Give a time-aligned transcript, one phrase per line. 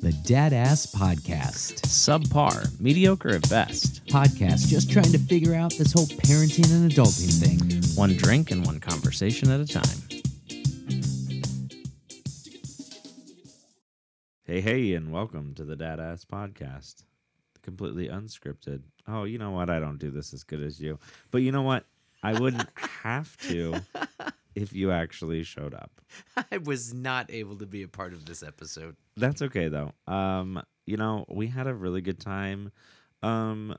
[0.00, 1.82] The Dad Ass Podcast.
[1.82, 4.06] Subpar, mediocre at best.
[4.06, 7.96] Podcast just trying to figure out this whole parenting and adulting thing.
[7.96, 9.98] One drink and one conversation at a time.
[14.44, 17.02] Hey, hey, and welcome to the Dad Ass Podcast.
[17.62, 18.82] Completely unscripted.
[19.08, 19.68] Oh, you know what?
[19.68, 21.00] I don't do this as good as you.
[21.32, 21.84] But you know what?
[22.22, 22.68] I wouldn't
[23.02, 23.74] have to
[24.62, 26.00] if you actually showed up.
[26.52, 28.96] I was not able to be a part of this episode.
[29.16, 29.92] That's okay though.
[30.06, 32.72] Um, you know, we had a really good time.
[33.22, 33.76] Um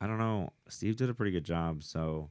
[0.00, 0.50] I don't know.
[0.68, 2.30] Steve did a pretty good job, so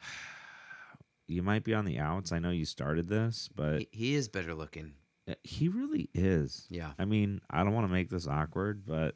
[1.26, 2.32] you might be on the outs.
[2.32, 4.92] I know you started this, but He, he is better looking.
[5.42, 6.66] he really is.
[6.70, 6.92] Yeah.
[6.98, 9.14] I mean, I don't want to make this awkward, but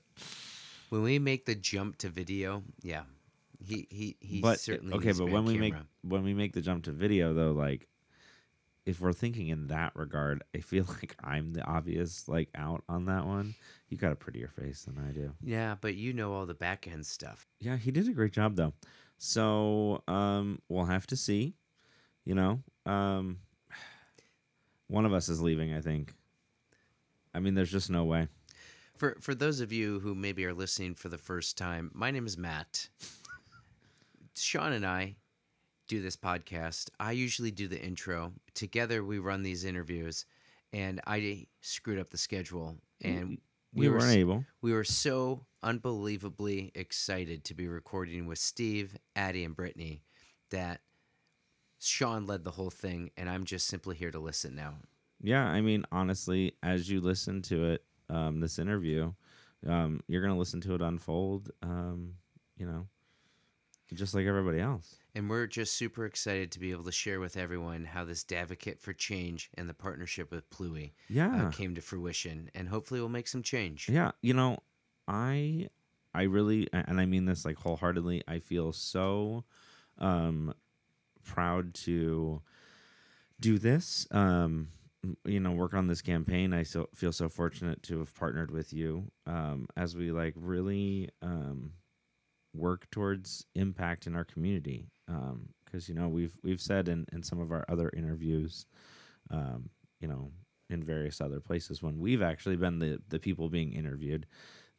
[0.90, 3.02] When we make the jump to video, yeah,
[3.64, 4.94] he he he but certainly.
[4.94, 7.88] okay but when we make when we make the jump to video though like
[8.84, 13.06] if we're thinking in that regard i feel like i'm the obvious like out on
[13.06, 13.54] that one
[13.88, 16.88] you got a prettier face than i do yeah, but you know all the back
[16.88, 17.46] end stuff.
[17.60, 18.72] yeah he did a great job though
[19.18, 21.54] so um we'll have to see
[22.24, 23.38] you know um
[24.88, 26.12] one of us is leaving i think
[27.34, 28.26] i mean there's just no way
[28.96, 32.24] For for those of you who maybe are listening for the first time, my name
[32.26, 32.88] is Matt.
[34.34, 35.16] Shaun and I
[35.88, 36.88] do this podcast.
[36.98, 38.32] I usually do the intro.
[38.54, 40.24] Together we run these interviews,
[40.72, 42.76] and I screwed up the schedule.
[43.02, 43.38] And
[43.74, 48.96] we were weren't s- able We were so unbelievably excited to be recording with Steve,
[49.16, 50.02] Addie, and Brittany
[50.50, 50.80] that
[51.80, 54.74] Shaun led the whole thing, and I'm just simply here to listen now.
[55.20, 59.12] Yeah, I mean, honestly, as you listen to it, um, this interview,
[59.66, 61.50] um, you're gonna listen to it unfold.
[61.62, 62.14] Um,
[62.56, 62.86] you know,
[63.94, 64.96] just like everybody else.
[65.14, 68.78] And we're just super excited to be able to share with everyone how this Dadvocate
[68.80, 73.10] for Change and the partnership with Pluie Yeah, uh, came to fruition, and hopefully we'll
[73.10, 73.88] make some change.
[73.88, 74.12] yeah.
[74.22, 74.58] You know,
[75.06, 75.68] I,
[76.14, 78.22] I really, and I mean this like wholeheartedly.
[78.26, 79.44] I feel so,
[79.98, 80.54] um,
[81.24, 82.40] proud to
[83.38, 84.06] do this.
[84.10, 84.68] Um,
[85.24, 86.52] you know, work on this campaign.
[86.54, 91.10] I so, feel so fortunate to have partnered with you um, as we like really
[91.20, 91.72] um,
[92.54, 94.86] work towards impact in our community.
[95.64, 98.66] Because you know we've we've said in, in some of our other interviews,
[99.30, 99.70] um,
[100.00, 100.30] you know,
[100.70, 104.26] in various other places when we've actually been the the people being interviewed,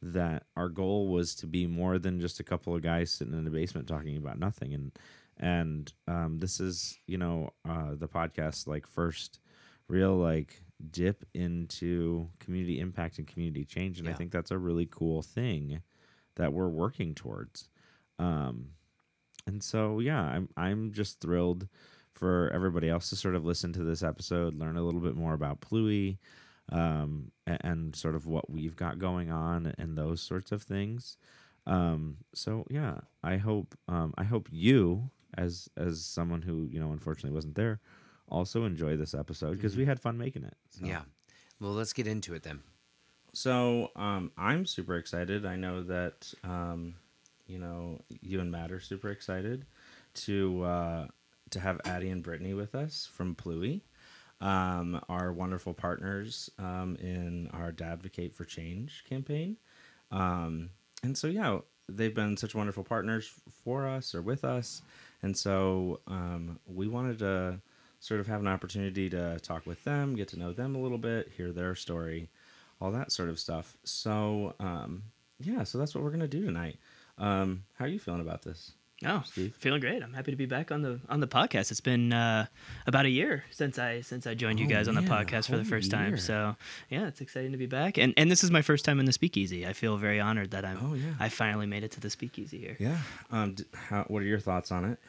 [0.02, 3.44] that our goal was to be more than just a couple of guys sitting in
[3.44, 4.74] the basement talking about nothing.
[4.74, 4.92] And
[5.38, 9.40] and um, this is you know uh, the podcast like first
[9.88, 10.62] real like
[10.92, 15.82] dip into community impact and community change and i think that's a really cool thing
[16.36, 17.70] that we're working towards
[18.20, 18.68] um
[19.48, 21.68] and so yeah i'm i'm just thrilled
[22.14, 25.34] for everybody else to sort of listen to this episode learn a little bit more
[25.34, 26.18] about pluie
[26.72, 31.18] um a- and, sort of what we've got going on and those sorts of things
[31.68, 36.92] um so yeah i hope um i hope you as as someone who you know
[36.92, 37.80] unfortunately wasn't there
[38.30, 40.86] also enjoy this episode because we had fun making it so.
[40.86, 41.02] Yeah.
[41.60, 42.62] Well, let's get into it then.
[43.34, 45.46] So um, I'm super excited.
[45.46, 46.96] I know that um,
[47.48, 49.66] you know you and Matt are super excited
[50.14, 51.08] to uh,
[51.50, 53.82] to have Addie and Brittany with us from Pluie,
[54.40, 59.58] um, our wonderful partners um, in our Dadvocate for Change campaign.
[60.12, 60.70] Um,
[61.02, 61.58] and so yeah,
[61.90, 63.34] they've been such wonderful partners
[63.64, 64.84] for us or with us,
[65.24, 67.60] and so um, we wanted to
[68.00, 70.98] sort of have an opportunity to talk with them, get to know them a little
[71.00, 72.30] bit, hear their story
[72.84, 73.78] all that sort of stuff.
[73.86, 75.04] So, um,
[75.40, 76.78] yeah, so that's what we're gonna do tonight.
[77.18, 78.74] Um, how are you feeling about this?
[79.06, 79.54] Oh, Steve?
[79.58, 80.02] feeling great.
[80.02, 81.72] I'm happy to be back on the on the podcast.
[81.72, 82.46] It's been uh,
[82.88, 85.58] about a year since I since I joined you Oh, guys on the podcast for
[85.58, 86.02] the first year.
[86.02, 86.18] time.
[86.18, 86.56] So
[86.90, 87.98] yeah, it's exciting to be back.
[87.98, 89.68] And and this is my first time in the Speakeasy.
[89.68, 90.78] I feel very honored that I'm.
[90.82, 91.14] Oh, yeah.
[91.20, 92.78] I finally made it to the Speakeasy here.
[92.80, 92.98] Yeah.
[93.32, 95.00] Um, d- how, what are your thoughts on it?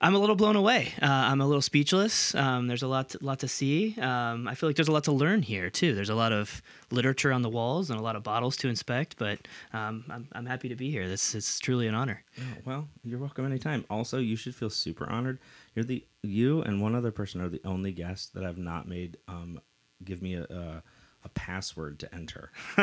[0.00, 0.92] I'm a little blown away.
[1.02, 2.32] Uh, I'm a little speechless.
[2.34, 3.96] Um, there's a lot to, lot to see.
[4.00, 5.94] Um, I feel like there's a lot to learn here too.
[5.94, 9.16] There's a lot of literature on the walls and a lot of bottles to inspect.
[9.18, 9.40] But
[9.72, 11.08] um, I'm I'm happy to be here.
[11.08, 12.22] This is truly an honor.
[12.64, 13.84] Well, you're welcome anytime.
[13.90, 15.40] Also, you should feel super honored.
[15.74, 19.16] You're the you and one other person are the only guests that I've not made
[19.26, 19.60] um
[20.04, 20.82] give me a a,
[21.24, 22.50] a password to enter.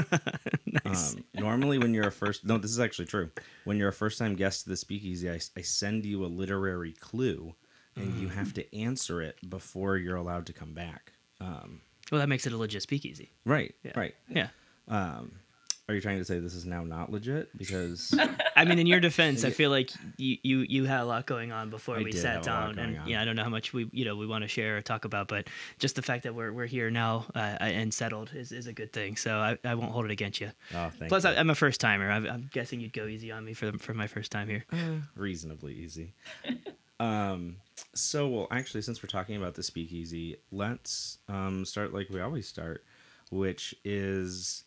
[0.86, 1.14] nice.
[1.16, 3.30] Um, normally, when you're a first, no, this is actually true.
[3.64, 6.94] When you're a first time guest to the speakeasy, I, I send you a literary
[6.94, 7.56] clue,
[7.96, 11.14] and you have to answer it before you're allowed to come back.
[11.40, 13.32] Um, well, that makes it a legit Speakeasy.
[13.46, 13.94] right, Yeah.
[13.96, 14.16] right.
[14.30, 14.48] Yeah.
[14.88, 15.40] Um,
[15.88, 17.56] are you trying to say this is now not legit?
[17.58, 18.14] Because
[18.56, 21.52] I mean, in your defense, I feel like you you, you had a lot going
[21.52, 23.08] on before I we did sat have a lot down, going and on.
[23.08, 25.06] yeah, I don't know how much we you know we want to share or talk
[25.06, 25.48] about, but
[25.78, 28.92] just the fact that we're we're here now uh, and settled is, is a good
[28.94, 29.16] thing.
[29.16, 30.52] So I, I won't hold it against you.
[30.74, 31.30] oh, thank Plus, you.
[31.30, 32.10] I, I'm a first timer.
[32.12, 34.66] I'm, I'm guessing you'd go easy on me for the, for my first time here.
[34.74, 34.78] Eh,
[35.16, 36.14] reasonably easy.
[37.00, 37.58] um,
[37.94, 42.48] so well, actually, since we're talking about the speakeasy, let's um start like we always
[42.48, 42.84] start,
[43.32, 44.64] which is,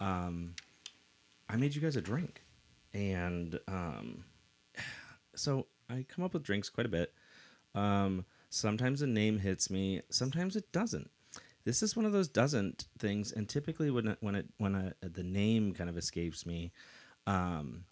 [0.00, 0.54] um,
[1.48, 2.42] I made you guys a drink,
[2.94, 4.24] and um,
[5.34, 7.12] so I come up with drinks quite a bit.
[7.74, 11.10] Um, sometimes a name hits me, sometimes it doesn't.
[11.64, 14.94] This is one of those doesn't things, and typically when it, when it when a,
[15.06, 16.72] the name kind of escapes me,
[17.26, 17.84] um,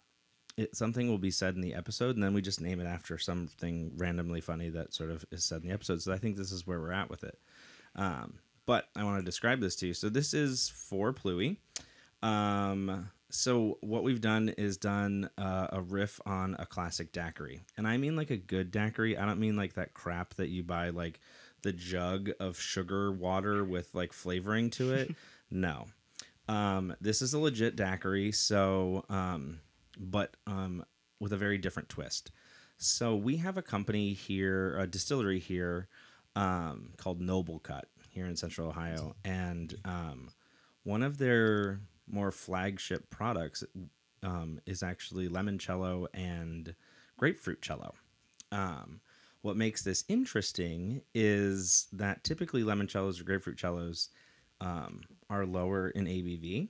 [0.57, 3.17] it, something will be said in the episode, and then we just name it after
[3.17, 6.01] something randomly funny that sort of is said in the episode.
[6.01, 7.37] So I think this is where we're at with it.
[7.95, 9.93] Um, but I want to describe this to you.
[9.93, 11.57] So this is for Pluie.
[12.21, 17.87] Um, so what we've done is done uh, a riff on a classic daiquiri, and
[17.87, 19.17] I mean like a good daiquiri.
[19.17, 21.19] I don't mean like that crap that you buy like
[21.61, 25.15] the jug of sugar water with like flavoring to it.
[25.51, 25.85] no,
[26.47, 28.31] um, this is a legit daiquiri.
[28.31, 29.59] So, um,
[29.97, 30.83] but um,
[31.19, 32.31] with a very different twist.
[32.77, 35.89] So we have a company here, a distillery here,
[36.35, 40.29] um, called Noble Cut here in Central Ohio, and um,
[40.83, 41.81] one of their
[42.11, 43.63] more flagship products
[44.23, 46.75] um, is actually limoncello and
[47.17, 47.93] grapefruit cello.
[48.51, 49.01] Um,
[49.41, 54.09] what makes this interesting is that typically limoncellos or grapefruit cellos
[54.59, 56.67] um, are lower in ABV.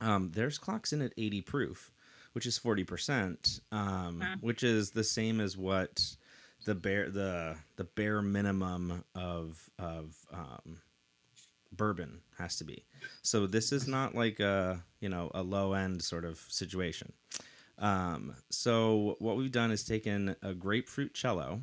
[0.00, 1.92] Um, theirs clocks in at 80 proof,
[2.32, 6.16] which is 40%, um, which is the same as what
[6.66, 10.78] the bare the the bare minimum of of um,
[11.80, 12.84] bourbon has to be.
[13.22, 17.14] So this is not like a you know a low end sort of situation.
[17.78, 21.62] Um, so what we've done is taken a grapefruit cello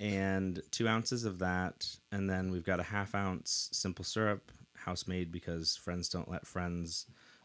[0.00, 5.06] and two ounces of that, and then we've got a half ounce simple syrup, house
[5.06, 7.04] made because friends don't let friends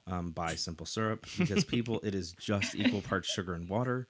[0.09, 4.07] um, buy simple syrup because people it is just equal parts sugar and water.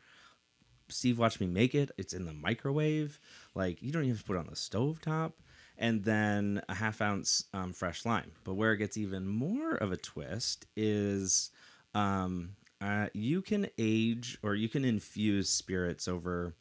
[0.88, 1.90] Steve watched me make it.
[1.98, 3.20] It's in the microwave.
[3.56, 5.34] Like you don't even have to put it on the stove top.
[5.78, 8.32] And then a half ounce um, fresh lime.
[8.44, 11.52] But where it gets even more of a twist is
[11.94, 16.54] um, uh, you can age or you can infuse spirits over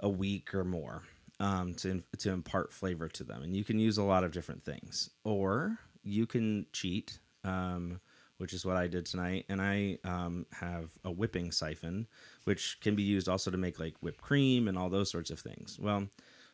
[0.00, 1.02] a week or more
[1.40, 4.64] um, to to impart flavor to them, and you can use a lot of different
[4.64, 5.10] things.
[5.24, 8.00] Or you can cheat, um,
[8.38, 12.06] which is what I did tonight, and I um, have a whipping siphon,
[12.44, 15.38] which can be used also to make like whipped cream and all those sorts of
[15.38, 15.78] things.
[15.78, 16.08] Well,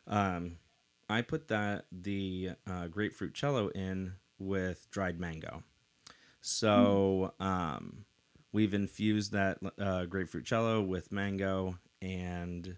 [0.07, 0.57] um,
[1.09, 5.63] I put that the uh, grapefruit cello in with dried mango.
[6.41, 8.05] So um,
[8.51, 12.75] we've infused that uh, grapefruit cello with mango, and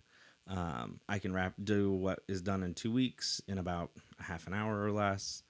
[0.48, 4.48] um, I can wrap do what is done in two weeks in about a half
[4.48, 5.44] an hour or less.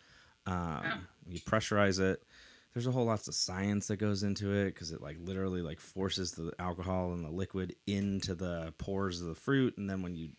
[0.45, 0.83] Um,
[1.29, 2.23] You pressurize it.
[2.73, 5.79] There's a whole lots of science that goes into it because it like literally like
[5.79, 10.15] forces the alcohol and the liquid into the pores of the fruit, and then when
[10.15, 10.29] you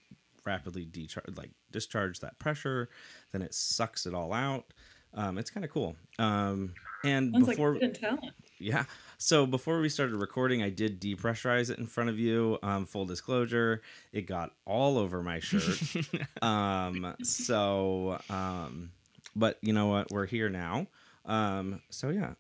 [0.49, 2.89] rapidly decharge like discharge that pressure,
[3.33, 4.73] then it sucks it all out.
[5.15, 5.97] Um, it's kind of cool.
[6.19, 6.75] Um,
[7.05, 8.33] and Sounds before like talent.
[8.59, 8.85] yeah.
[9.19, 12.59] So before we started recording, I did depressurize it in front of you.
[12.63, 15.81] Um, full disclosure, it got all over my shirt.
[16.43, 18.91] um, so, um,
[19.35, 20.11] but you know what?
[20.11, 20.87] We're here now.
[21.25, 22.35] Um, so yeah.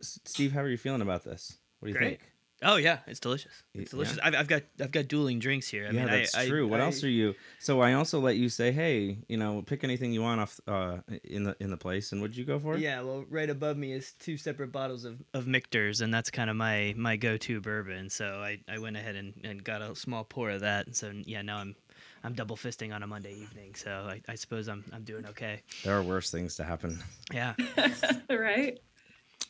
[0.00, 1.58] Steve, how are you feeling about this?
[1.78, 2.20] What do you Great.
[2.20, 2.32] think?
[2.62, 3.52] Oh yeah, it's delicious.
[3.74, 4.16] It's delicious.
[4.16, 4.26] yeah.
[4.28, 5.84] I've, I've got I've got dueling drinks here.
[5.84, 6.66] I yeah, mean, that's I, true.
[6.66, 7.34] I, what I, else are you?
[7.58, 10.98] So I also let you say, hey, you know, pick anything you want off uh,
[11.24, 12.78] in the in the place, and what'd you go for?
[12.78, 16.48] Yeah, well, right above me is two separate bottles of, of Michter's, and that's kind
[16.48, 18.08] of my my go to bourbon.
[18.08, 20.86] So I, I went ahead and, and got a small pour of that.
[20.86, 21.76] And so yeah, now I'm
[22.24, 23.74] I'm double fisting on a Monday evening.
[23.74, 25.60] So I, I suppose I'm I'm doing okay.
[25.84, 26.98] There are worse things to happen.
[27.32, 27.54] Yeah.
[28.30, 28.80] right?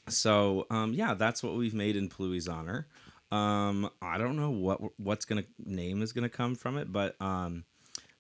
[0.09, 2.87] So um, yeah, that's what we've made in Pluie's honor.
[3.33, 7.65] Um, I don't know what what's gonna name is gonna come from it, but um,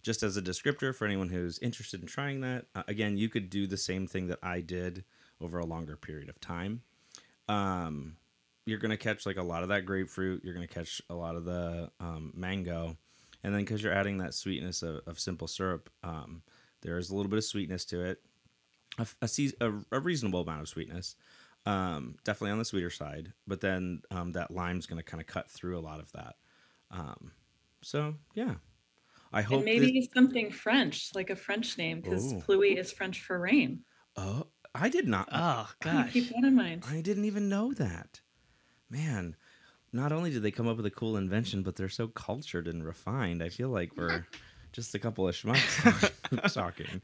[0.02, 3.48] just as a descriptor for anyone who's interested in trying that, uh, again, you could
[3.48, 5.04] do the same thing that I did
[5.40, 6.82] over a longer period of time.
[7.48, 8.16] Um,
[8.64, 10.42] you're gonna catch like a lot of that grapefruit.
[10.44, 12.96] You're gonna catch a lot of the um, mango,
[13.44, 16.42] and then because you're adding that sweetness of, of simple syrup, um,
[16.82, 18.20] there is a little bit of sweetness to it,
[18.98, 19.28] a, a,
[19.60, 21.14] a, a reasonable amount of sweetness
[21.66, 23.32] um, definitely on the sweeter side.
[23.46, 26.37] But then um, that lime's going to kind of cut through a lot of that.
[26.90, 27.32] Um,
[27.82, 28.54] so yeah,
[29.32, 32.37] I hope And maybe this- something French, like a French name, because Ooh.
[32.40, 33.80] Pluie is French for rain.
[34.16, 35.28] oh, I did not.
[35.32, 36.12] Oh gosh.
[36.12, 36.85] Keep that in mind.
[36.88, 38.20] I didn't even know that.
[38.90, 39.35] Man,
[39.92, 42.85] not only did they come up with a cool invention, but they're so cultured and
[42.85, 43.42] refined.
[43.42, 44.26] I feel like we're
[44.73, 47.00] just a couple of schmucks talking.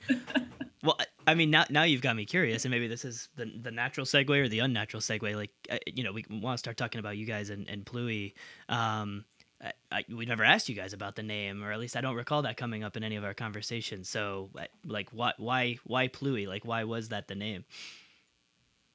[0.84, 3.70] Well, I- mean, now now you've got me curious, and maybe this is the the
[3.70, 5.34] natural segue or the unnatural segue.
[5.34, 8.34] Like, uh, you know, we want to start talking about you guys and and Pluie.
[8.68, 9.24] Um,
[9.62, 12.16] I, I, we never asked you guys about the name, or at least I don't
[12.16, 14.08] recall that coming up in any of our conversations.
[14.08, 16.46] So, uh, like, why why why Pluie?
[16.48, 17.64] Like, why was that the name?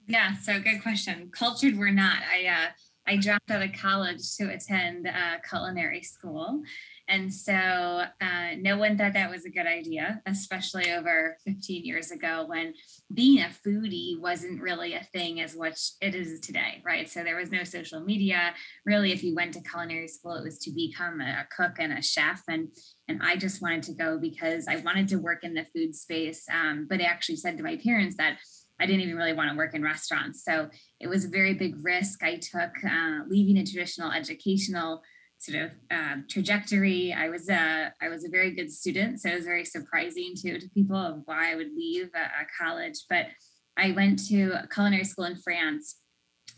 [0.08, 1.30] Yeah, so good question.
[1.34, 2.18] Cultured, we're not.
[2.34, 2.68] I uh,
[3.08, 6.62] I dropped out of college to attend uh, culinary school,
[7.10, 12.12] and so uh, no one thought that was a good idea, especially over 15 years
[12.12, 12.74] ago when
[13.14, 17.10] being a foodie wasn't really a thing as much it is today, right?
[17.10, 18.54] So there was no social media.
[18.86, 22.02] Really, if you went to culinary school, it was to become a cook and a
[22.02, 22.68] chef, and
[23.08, 26.46] and I just wanted to go because I wanted to work in the food space.
[26.52, 28.40] Um, but I actually said to my parents that
[28.80, 30.44] I didn't even really want to work in restaurants.
[30.44, 30.70] So
[31.00, 35.02] it was a very big risk I took, uh, leaving a traditional educational
[35.40, 37.14] sort of um, trajectory.
[37.14, 40.60] I was a I was a very good student, so it was very surprising to
[40.60, 43.06] to people of why I would leave a, a college.
[43.10, 43.28] But
[43.78, 45.98] I went to culinary school in France.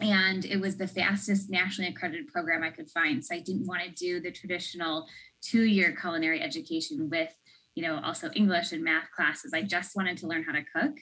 [0.02, 3.26] And it was the fastest nationally accredited program I could find.
[3.26, 5.08] So I didn't want to do the traditional
[5.42, 7.36] two-year culinary education with,
[7.76, 9.52] you know, also English and math classes.
[9.54, 10.96] I just wanted to learn how to cook.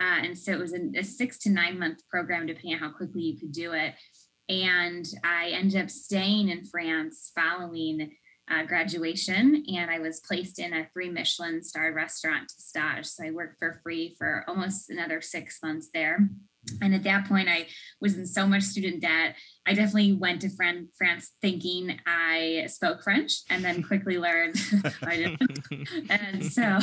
[0.00, 3.22] Uh, and so it was a, six to nine month program, depending on how quickly
[3.22, 3.94] you could do it.
[4.48, 8.12] And I ended up staying in France following
[8.50, 13.06] uh, graduation, and I was placed in a three Michelin star restaurant to stage.
[13.06, 16.28] So I worked for free for almost another six months there.
[16.80, 17.66] And at that point, I
[18.00, 19.36] was in so much student debt.
[19.66, 24.56] I definitely went to Fran- France thinking I spoke French and then quickly learned
[25.02, 26.10] I didn't.
[26.10, 26.78] And so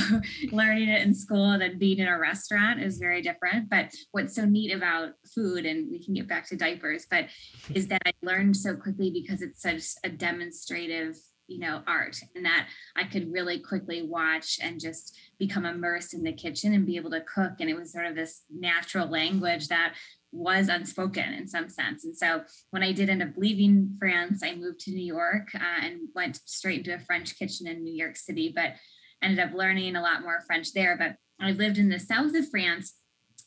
[0.51, 3.69] learning it in school and then being in a restaurant is very different.
[3.69, 7.27] But what's so neat about food, and we can get back to diapers, but
[7.73, 11.17] is that I learned so quickly because it's such a demonstrative
[11.51, 16.21] you know art and that i could really quickly watch and just become immersed in
[16.21, 17.53] the kitchen and be able to cook.
[17.59, 19.95] And it was sort of this natural language that
[20.31, 22.05] was unspoken in some sense.
[22.05, 25.85] And so when i did end up leaving france i moved to new york uh,
[25.85, 28.73] and went straight into a french kitchen in new york city but
[29.21, 30.95] ended up learning a lot more french there.
[30.97, 32.93] But i lived in the south of france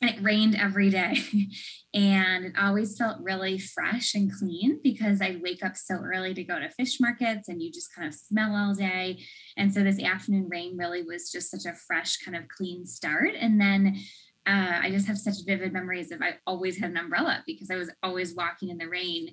[0.00, 1.18] and it rained every day.
[1.94, 6.42] And it always felt really fresh and clean because i wake up so early to
[6.42, 9.20] go to fish markets and you just kind of smell all day.
[9.56, 13.30] And so this afternoon rain really was just such a fresh kind of clean start.
[13.38, 13.96] And then
[14.46, 17.76] uh, i just have such vivid memories of i always had an umbrella because i
[17.76, 19.32] was always walking in the rain.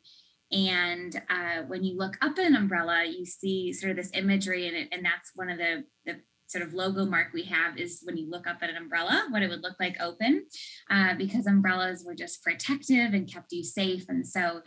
[0.53, 4.67] And uh, when you look up at an umbrella you see sort of this imagery
[4.67, 6.19] and, it, and that's one of the, the
[6.51, 9.41] sort of logo mark we have is when you look up at an umbrella, what
[9.41, 10.45] it would look like open,
[10.89, 14.05] uh, because umbrellas were just protective and kept you safe.
[14.09, 14.61] And so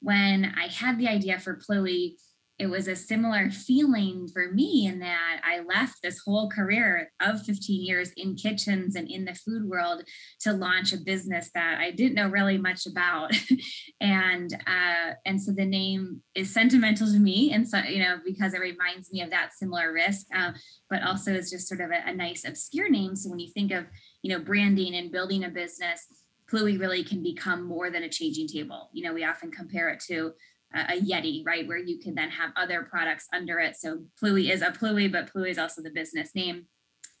[0.00, 2.16] when I had the idea for Pluie,
[2.60, 7.42] it was a similar feeling for me in that I left this whole career of
[7.42, 10.02] 15 years in kitchens and in the food world
[10.40, 13.32] to launch a business that I didn't know really much about,
[14.02, 18.52] and uh, and so the name is sentimental to me, and so you know because
[18.52, 20.52] it reminds me of that similar risk, uh,
[20.90, 23.16] but also is just sort of a, a nice obscure name.
[23.16, 23.86] So when you think of
[24.20, 26.06] you know branding and building a business.
[26.50, 28.90] Pluie really can become more than a changing table.
[28.92, 30.32] You know, we often compare it to
[30.74, 33.76] a Yeti, right, where you can then have other products under it.
[33.76, 36.66] So Pluie is a Pluie, but Pluie is also the business name.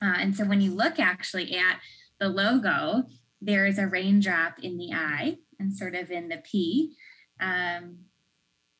[0.02, 1.80] Uh, and so when you look actually at
[2.20, 3.04] the logo,
[3.40, 6.94] there is a raindrop in the I and sort of in the P.
[7.40, 7.98] Um,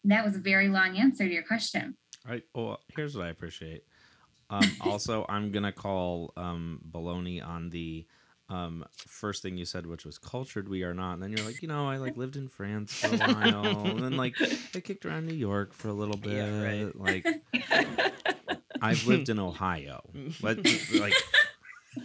[0.05, 1.97] that was a very long answer to your question.
[2.27, 2.43] All right.
[2.55, 3.85] Well, here's what I appreciate.
[4.51, 8.07] Um, also, I'm gonna call um, baloney on the
[8.51, 10.69] um, first thing you said, which was cultured.
[10.69, 11.15] We are not.
[11.15, 14.01] And then you're like, you know, I like lived in France for a while, and
[14.01, 14.35] then like
[14.75, 16.33] I kicked around New York for a little bit.
[16.33, 16.97] Yeah, right.
[16.97, 17.27] Like
[18.83, 20.03] I've lived in Ohio,
[20.43, 20.59] but
[20.99, 21.15] like,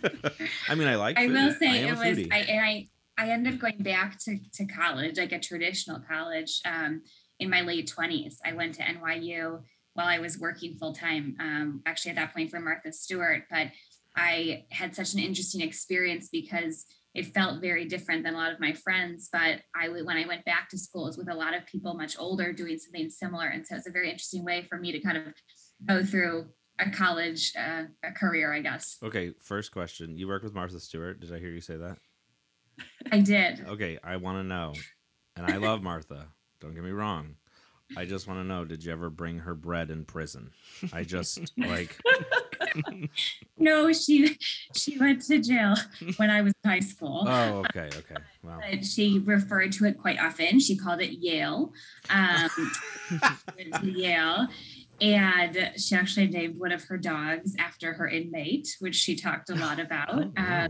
[0.69, 1.17] I mean, I like.
[1.17, 1.33] I food.
[1.33, 2.31] will say I it was foodie.
[2.31, 2.87] I and I
[3.17, 7.01] I ended up going back to, to college, like a traditional college, um,
[7.39, 8.39] in my late twenties.
[8.45, 9.63] I went to NYU
[9.95, 11.35] while I was working full time.
[11.39, 13.67] Um, actually, at that point for Martha Stewart, but
[14.15, 18.59] I had such an interesting experience because it felt very different than a lot of
[18.59, 19.29] my friends.
[19.31, 21.93] But I when I went back to school, it was with a lot of people
[21.93, 24.99] much older doing something similar, and so it's a very interesting way for me to
[24.99, 25.33] kind of
[25.85, 26.47] go through
[26.79, 28.97] a college uh, a career, I guess.
[29.01, 30.17] Okay, first question.
[30.17, 31.21] You worked with Martha Stewart.
[31.21, 31.97] Did I hear you say that?
[33.11, 33.65] I did.
[33.67, 34.73] Okay, I want to know.
[35.37, 36.27] And I love Martha.
[36.59, 37.35] Don't get me wrong.
[37.95, 40.51] I just want to know did you ever bring her bread in prison?
[40.91, 41.99] I just like
[43.57, 44.37] no, she
[44.75, 45.75] she went to jail
[46.17, 47.25] when I was in high school.
[47.35, 48.15] Oh, okay, okay.
[48.43, 48.59] Wow.
[48.61, 50.59] But she referred to it quite often.
[50.59, 51.73] She called it Yale.
[52.09, 52.49] Um,
[53.57, 54.47] went to Yale.
[55.01, 59.55] And she actually named one of her dogs after her inmate, which she talked a
[59.55, 60.13] lot about.
[60.13, 60.65] Oh, wow.
[60.65, 60.67] Uh,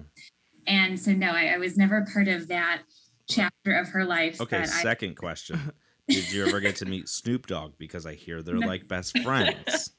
[0.67, 2.81] and so, no, I, I was never part of that
[3.29, 4.41] chapter of her life.
[4.41, 5.71] Okay, but I, second question.
[6.07, 7.73] Did you ever get to meet Snoop Dogg?
[7.77, 9.91] Because I hear they're like best friends.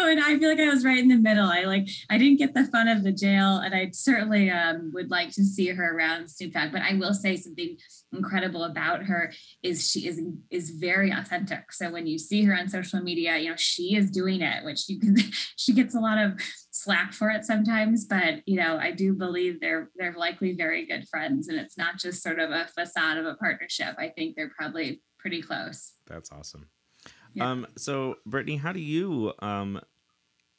[0.00, 1.46] No, and I feel like I was right in the middle.
[1.46, 5.10] I like I didn't get the fun of the jail, and I certainly um, would
[5.10, 6.72] like to see her around Snoop Dogg.
[6.72, 7.76] But I will say something
[8.12, 11.72] incredible about her is she is is very authentic.
[11.72, 14.88] So when you see her on social media, you know she is doing it, which
[14.88, 15.16] you can
[15.56, 16.40] she gets a lot of
[16.70, 18.06] slack for it sometimes.
[18.06, 21.98] But you know I do believe they're they're likely very good friends, and it's not
[21.98, 23.94] just sort of a facade of a partnership.
[23.98, 25.92] I think they're probably pretty close.
[26.06, 26.68] That's awesome.
[27.34, 27.50] Yeah.
[27.50, 29.80] Um, so Brittany, how do you um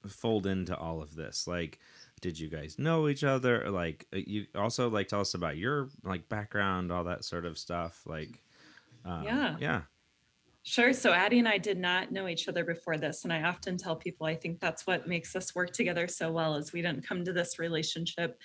[0.07, 1.47] fold into all of this?
[1.47, 1.79] Like,
[2.21, 3.69] did you guys know each other?
[3.69, 7.57] Like, uh, you also like tell us about your like background, all that sort of
[7.57, 8.01] stuff.
[8.05, 8.41] Like,
[9.05, 9.57] um, Yeah.
[9.59, 9.81] yeah,
[10.63, 10.93] Sure.
[10.93, 13.23] So Addie and I did not know each other before this.
[13.23, 16.55] And I often tell people I think that's what makes us work together so well
[16.55, 18.39] is we didn't come to this relationship,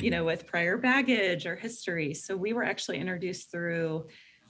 [0.00, 2.12] you know, with prior baggage or history.
[2.12, 4.06] So we were actually introduced through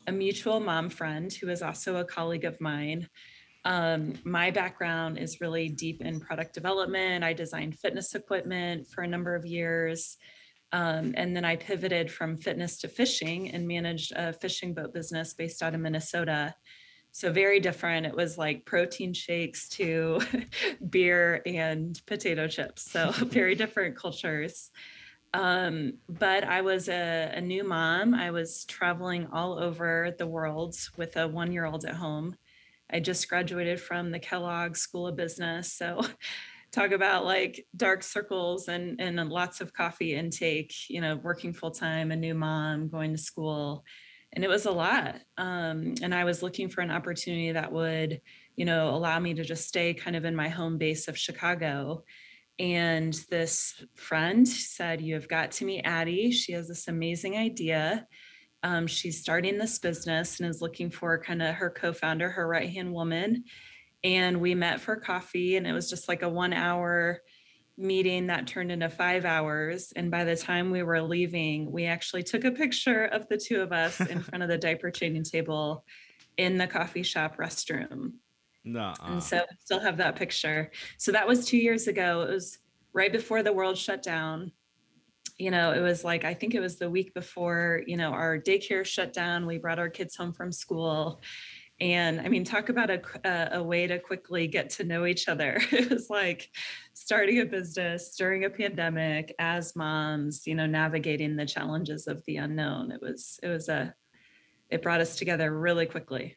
[0.06, 3.08] a mutual mom friend who is also a colleague of mine.
[3.64, 7.24] Um, my background is really deep in product development.
[7.24, 10.16] I designed fitness equipment for a number of years.
[10.72, 15.34] Um, and then I pivoted from fitness to fishing and managed a fishing boat business
[15.34, 16.54] based out of Minnesota.
[17.12, 18.06] So very different.
[18.06, 20.20] It was like protein shakes to
[20.90, 22.90] beer and potato chips.
[22.90, 24.70] So very different cultures.
[25.34, 28.14] Um, but I was a, a new mom.
[28.14, 32.36] I was traveling all over the world with a one year old at home.
[32.90, 35.72] I just graduated from the Kellogg School of Business.
[35.72, 36.02] So
[36.72, 41.70] talk about like dark circles and, and lots of coffee intake, you know, working full
[41.70, 43.84] time, a new mom, going to school
[44.32, 48.20] and it was a lot um, and i was looking for an opportunity that would
[48.56, 52.02] you know allow me to just stay kind of in my home base of chicago
[52.58, 58.06] and this friend said you have got to meet addie she has this amazing idea
[58.64, 62.70] um, she's starting this business and is looking for kind of her co-founder her right
[62.70, 63.44] hand woman
[64.04, 67.22] and we met for coffee and it was just like a one hour
[67.76, 69.92] meeting that turned into five hours.
[69.96, 73.60] And by the time we were leaving, we actually took a picture of the two
[73.60, 75.84] of us in front of the diaper changing table
[76.36, 78.12] in the coffee shop restroom.
[78.64, 80.70] No, And so I still have that picture.
[80.96, 82.22] So that was two years ago.
[82.22, 82.58] It was
[82.92, 84.52] right before the world shut down.
[85.38, 88.38] You know, it was like, I think it was the week before, you know, our
[88.38, 89.46] daycare shut down.
[89.46, 91.20] We brought our kids home from school.
[91.80, 95.26] And I mean, talk about a, a, a way to quickly get to know each
[95.28, 95.60] other.
[95.72, 96.50] It was like
[96.92, 102.36] starting a business during a pandemic as moms, you know, navigating the challenges of the
[102.36, 102.92] unknown.
[102.92, 103.94] It was, it was a,
[104.70, 106.36] it brought us together really quickly.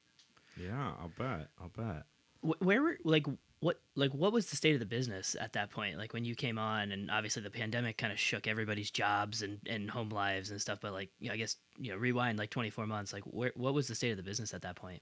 [0.57, 2.05] yeah, I'll bet, I'll bet.
[2.45, 3.25] Wh- Where were like
[3.59, 5.97] what like what was the state of the business at that point?
[5.97, 9.59] Like when you came on, and obviously the pandemic kind of shook everybody's jobs and,
[9.65, 10.79] and home lives and stuff.
[10.81, 13.13] But like, you know, I guess you know, rewind like twenty four months.
[13.13, 15.01] Like, where what was the state of the business at that point?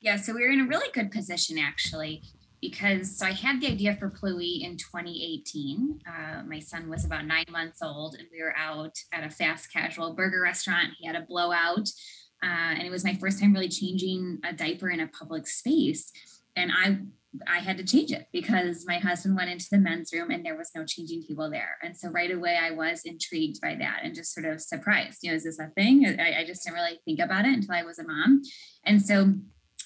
[0.00, 2.22] Yeah, so we were in a really good position actually,
[2.60, 6.00] because so I had the idea for Pluie in 2018.
[6.06, 9.72] Uh, my son was about nine months old, and we were out at a fast
[9.72, 10.88] casual burger restaurant.
[10.98, 11.88] He had a blowout,
[12.42, 16.10] uh, and it was my first time really changing a diaper in a public space,
[16.56, 16.98] and I.
[17.48, 20.56] I had to change it because my husband went into the men's room and there
[20.56, 21.78] was no changing table there.
[21.82, 25.18] And so right away I was intrigued by that and just sort of surprised.
[25.24, 26.06] You know, is this a thing?
[26.06, 28.42] I, I just didn't really think about it until I was a mom.
[28.84, 29.34] And so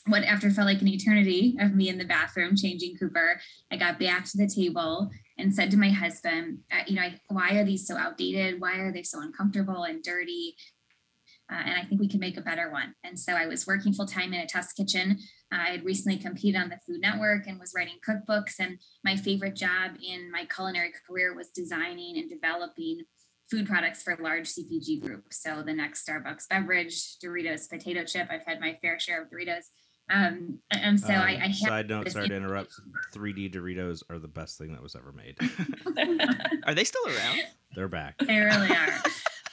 [0.09, 3.41] what after felt like an eternity of me in the bathroom changing Cooper,
[3.73, 7.53] I got back to the table and said to my husband, uh, you know, why
[7.53, 8.61] are these so outdated?
[8.61, 10.55] Why are they so uncomfortable and dirty?
[11.51, 12.95] Uh, and I think we can make a better one.
[13.05, 15.19] And so I was working full time in a test kitchen.
[15.53, 18.55] Uh, I had recently competed on the Food Network and was writing cookbooks.
[18.59, 23.01] And my favorite job in my culinary career was designing and developing
[23.51, 25.43] food products for large CPG groups.
[25.43, 28.29] So the next Starbucks beverage, Doritos potato chip.
[28.31, 29.65] I've had my fair share of Doritos.
[30.11, 32.73] Um, and so Um, I, I had side note, this sorry to interrupt.
[33.15, 35.37] 3D Doritos are the best thing that was ever made.
[36.67, 37.41] Are they still around?
[37.75, 38.19] They're back.
[38.19, 39.03] They really are.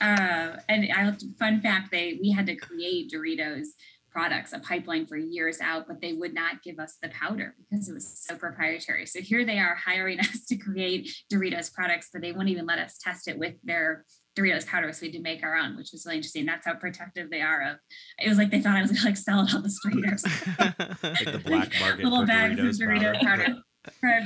[0.02, 3.68] Uh, and I fun fact, they we had to create Doritos
[4.12, 7.90] products, a pipeline for years out, but they would not give us the powder because
[7.90, 9.06] it was so proprietary.
[9.06, 12.80] So here they are hiring us to create Doritos products, but they wouldn't even let
[12.80, 14.06] us test it with their
[14.38, 14.92] Doritos powder.
[14.94, 16.46] So we had to make our own, which was really interesting.
[16.46, 17.78] That's how protective they are of
[18.24, 20.18] it was like they thought I was gonna like sell it on the street or
[20.18, 20.56] something.
[21.04, 23.44] Like the black market Little for bags Doritos of Dorito powder.
[23.44, 23.56] powder.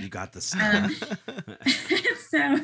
[0.02, 2.19] You got the Um, stuff.
[2.36, 2.60] so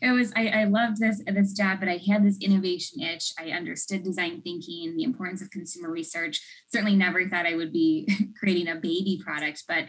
[0.00, 3.32] it was I, I loved this this job, but I had this innovation itch.
[3.38, 6.40] I understood design thinking, the importance of consumer research.
[6.72, 9.84] Certainly never thought I would be creating a baby product, but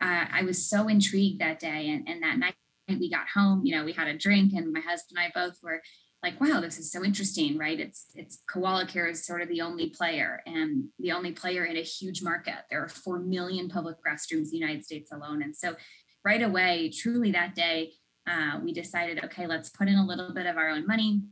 [0.00, 1.90] uh, I was so intrigued that day.
[1.90, 2.54] And, and that night
[2.88, 5.58] we got home, you know, we had a drink, and my husband and I both
[5.62, 5.82] were
[6.22, 7.78] like, wow, this is so interesting, right?
[7.78, 11.76] It's it's Koala Kare is sort of the only player and the only player in
[11.76, 12.56] a huge market.
[12.70, 15.42] There are four million public restrooms in the United States alone.
[15.42, 15.76] And so
[16.24, 17.92] right away, truly that day,
[18.26, 21.22] uh, we decided, okay, let's put in a little bit of our own money,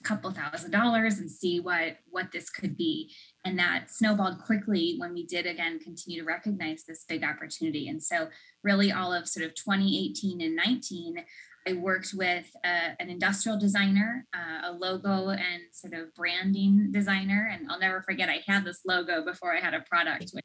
[0.00, 3.14] a couple thousand dollars, and see what what this could be.
[3.44, 7.88] And that snowballed quickly when we did again continue to recognize this big opportunity.
[7.88, 8.28] And so,
[8.62, 11.24] really, all of sort of 2018 and 19.
[11.66, 17.48] I worked with uh, an industrial designer, uh, a logo and sort of branding designer,
[17.50, 18.28] and I'll never forget.
[18.28, 20.44] I had this logo before I had a product, which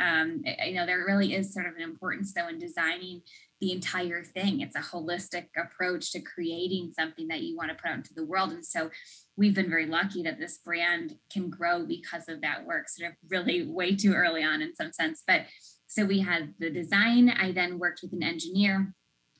[0.00, 3.20] um, you know there really is sort of an importance though in designing
[3.64, 4.60] the entire thing.
[4.60, 8.26] It's a holistic approach to creating something that you want to put out into the
[8.26, 8.50] world.
[8.50, 8.90] And so
[9.38, 13.16] we've been very lucky that this brand can grow because of that work, sort of
[13.30, 15.22] really way too early on in some sense.
[15.26, 15.46] But
[15.86, 17.30] so we had the design.
[17.30, 18.92] I then worked with an engineer.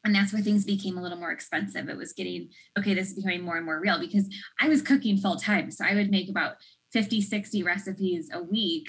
[0.06, 1.90] And that's where things became a little more expensive.
[1.90, 4.26] It was getting, okay, this is becoming more and more real because
[4.58, 5.70] I was cooking full time.
[5.70, 6.54] So I would make about
[6.92, 8.88] 50, 60 recipes a week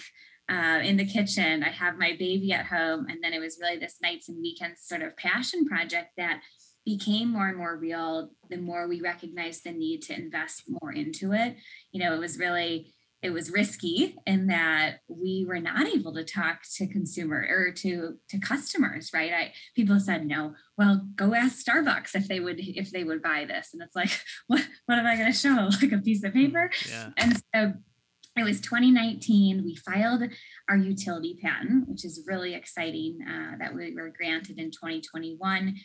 [0.50, 1.64] uh, in the kitchen.
[1.64, 3.08] I have my baby at home.
[3.10, 6.42] And then it was really this nights and weekends sort of passion project that
[6.86, 11.34] became more and more real the more we recognized the need to invest more into
[11.34, 11.56] it.
[11.92, 16.24] You know, it was really, it was risky in that we were not able to
[16.24, 21.66] talk to consumer or to to customers right i people said no well go ask
[21.66, 24.12] starbucks if they would if they would buy this and it's like
[24.48, 27.10] what what am i going to show like a piece of paper Yeah.
[27.18, 27.74] and so
[28.38, 29.64] it was 2019.
[29.64, 30.24] We filed
[30.70, 35.76] our utility patent, which is really exciting uh, that we were granted in 2021.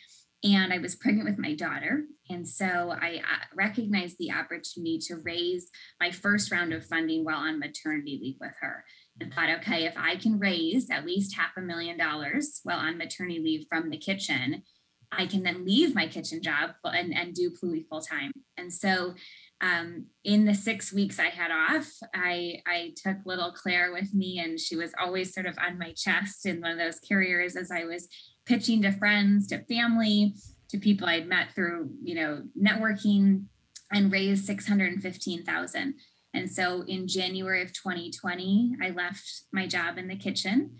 [0.43, 2.05] And I was pregnant with my daughter.
[2.29, 3.21] And so I
[3.55, 8.55] recognized the opportunity to raise my first round of funding while on maternity leave with
[8.59, 8.83] her.
[9.19, 12.97] And thought, okay, if I can raise at least half a million dollars while on
[12.97, 14.63] maternity leave from the kitchen,
[15.11, 18.31] I can then leave my kitchen job and, and do Pluie full time.
[18.57, 19.13] And so
[19.61, 24.39] um, in the six weeks I had off, I, I took little Claire with me,
[24.39, 27.69] and she was always sort of on my chest in one of those carriers as
[27.71, 28.07] I was
[28.45, 30.33] pitching to friends, to family,
[30.69, 33.45] to people I'd met through, you know, networking,
[33.91, 35.95] and raised six hundred and fifteen thousand.
[36.33, 40.77] And so in January of 2020, I left my job in the kitchen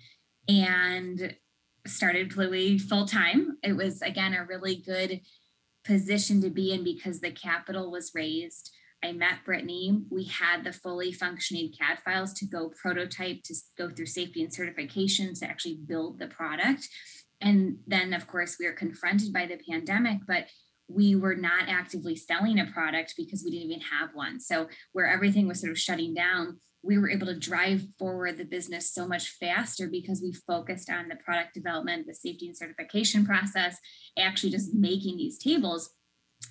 [0.48, 1.36] and
[1.86, 3.58] started Pluie full time.
[3.64, 5.22] It was again a really good
[5.86, 8.72] position to be in because the capital was raised.
[9.04, 10.00] I met Brittany.
[10.10, 14.54] We had the fully functioning CAD files to go prototype, to go through safety and
[14.54, 16.88] certification to actually build the product.
[17.42, 20.46] And then, of course, we were confronted by the pandemic, but
[20.88, 24.40] we were not actively selling a product because we didn't even have one.
[24.40, 28.46] So, where everything was sort of shutting down, we were able to drive forward the
[28.46, 33.26] business so much faster because we focused on the product development, the safety and certification
[33.26, 33.78] process,
[34.18, 35.92] actually just making these tables.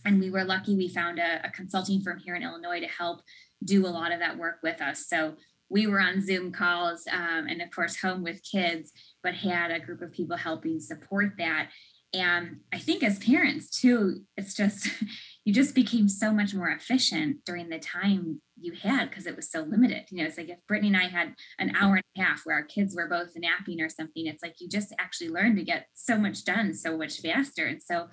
[0.04, 3.22] And we were lucky we found a, a, consulting firm here in Illinois to help
[3.64, 5.08] do a lot of that work with us.
[5.08, 5.34] So
[5.68, 9.80] we were on Zoom calls um, and, of course, home with kids, but had a
[9.80, 11.70] group of people helping support that.
[12.12, 14.88] And I think as parents too, it's just,
[15.44, 19.50] you just became so much more efficient during the time you had because it was
[19.50, 20.04] so limited.
[20.10, 22.56] You know, it's like if Brittany and I had an hour and a half where
[22.56, 25.86] our kids were both napping or something, it's like you just actually learned to get
[25.94, 27.66] so much done so much faster.
[27.66, 28.08] And so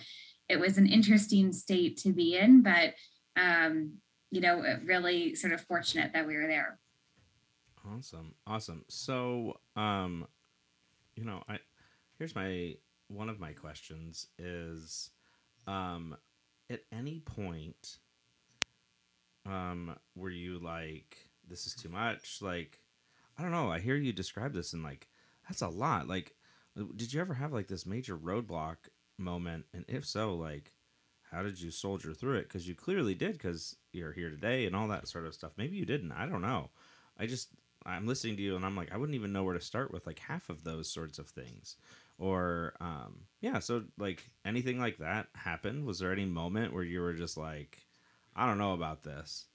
[0.48, 2.94] it was an interesting state to be in, but,
[3.36, 3.96] um,
[4.32, 6.80] you know, really sort of fortunate that we were there.
[7.94, 8.36] Awesome.
[8.46, 8.86] Awesome.
[8.88, 10.26] So, um,
[11.18, 11.60] you know, I,
[12.18, 12.76] here's my,
[13.10, 15.10] one of my questions is,
[15.68, 16.16] um,
[16.70, 17.98] at any point,
[19.46, 22.40] um, were you like, this is too much?
[22.42, 22.80] Like,
[23.38, 23.72] I don't know.
[23.72, 25.08] I hear you describe this and like,
[25.48, 26.08] that's a lot.
[26.08, 26.36] Like,
[26.96, 28.78] did you ever have like this major roadblock
[29.18, 29.66] moment?
[29.74, 30.74] And if so, like,
[31.32, 32.48] how did you soldier through it?
[32.48, 35.52] Because you clearly did, because you're here today and all that sort of stuff.
[35.58, 36.12] Maybe you didn't.
[36.12, 36.70] I don't know.
[37.18, 37.50] I just,
[37.86, 40.06] I'm listening to you and I'm like, I wouldn't even know where to start with
[40.06, 41.78] like half of those sorts of things.
[42.18, 45.86] Or, um, yeah, so like anything like that happened?
[45.86, 47.78] Was there any moment where you were just like,
[48.36, 49.46] I don't know about this?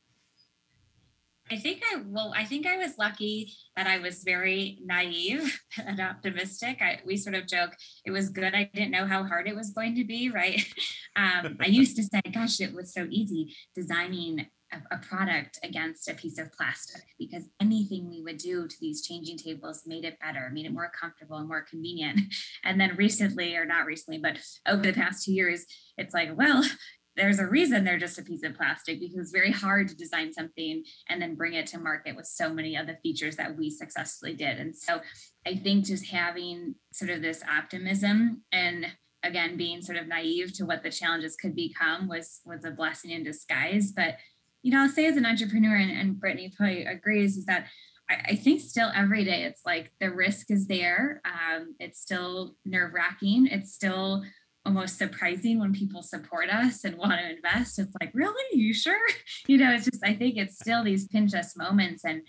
[1.50, 6.00] I think I well, I think I was lucky that I was very naive and
[6.00, 6.78] optimistic.
[6.80, 8.54] I, we sort of joke it was good.
[8.54, 10.64] I didn't know how hard it was going to be, right?
[11.14, 14.46] Um, I used to say, "Gosh, it was so easy designing
[14.90, 19.36] a, product against a piece of plastic because anything we would do to these changing
[19.36, 22.20] tables made it better, made it more comfortable and more convenient.
[22.64, 25.66] And then recently, or not recently, but over the past two years,
[25.98, 26.64] it's like, well,
[27.16, 30.32] there's a reason they're just a piece of plastic because it's very hard to design
[30.32, 33.68] something and then bring it to market with so many of the features that we
[33.68, 34.58] successfully did.
[34.58, 35.00] And so
[35.46, 38.86] I think just having sort of this optimism and
[39.22, 43.10] again being sort of naive to what the challenges could become was was a blessing
[43.10, 43.92] in disguise.
[43.92, 44.16] But
[44.62, 47.66] you know, I'll say as an entrepreneur, and, and Brittany probably agrees, is that
[48.08, 51.20] I, I think still every day it's like the risk is there.
[51.24, 53.46] Um, it's still nerve wracking.
[53.46, 54.24] It's still
[54.64, 57.78] almost surprising when people support us and want to invest.
[57.78, 58.44] It's like, really?
[58.52, 58.98] You sure?
[59.48, 62.04] You know, it's just, I think it's still these pinch us moments.
[62.04, 62.22] And,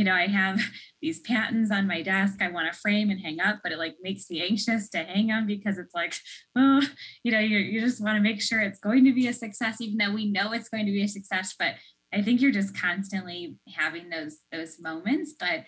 [0.00, 0.58] you know, I have
[1.02, 3.96] these patents on my desk I want to frame and hang up, but it like
[4.02, 6.14] makes me anxious to hang them because it's like,
[6.56, 6.80] oh,
[7.22, 9.78] you know, you, you just want to make sure it's going to be a success,
[9.82, 11.54] even though we know it's going to be a success.
[11.58, 11.74] But
[12.14, 15.34] I think you're just constantly having those those moments.
[15.38, 15.66] But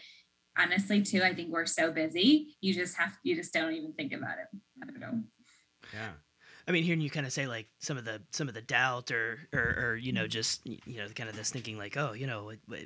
[0.59, 4.15] honestly, too, I think we're so busy, you just have you just don't even think
[4.15, 4.59] about it.
[4.83, 5.21] I don't know.
[5.93, 6.13] Yeah.
[6.67, 9.11] I mean, hearing you kind of say like some of the some of the doubt
[9.11, 10.23] or or, or you Mm-hmm.
[10.23, 12.81] know just you know kind of this thinking like oh you know what, what,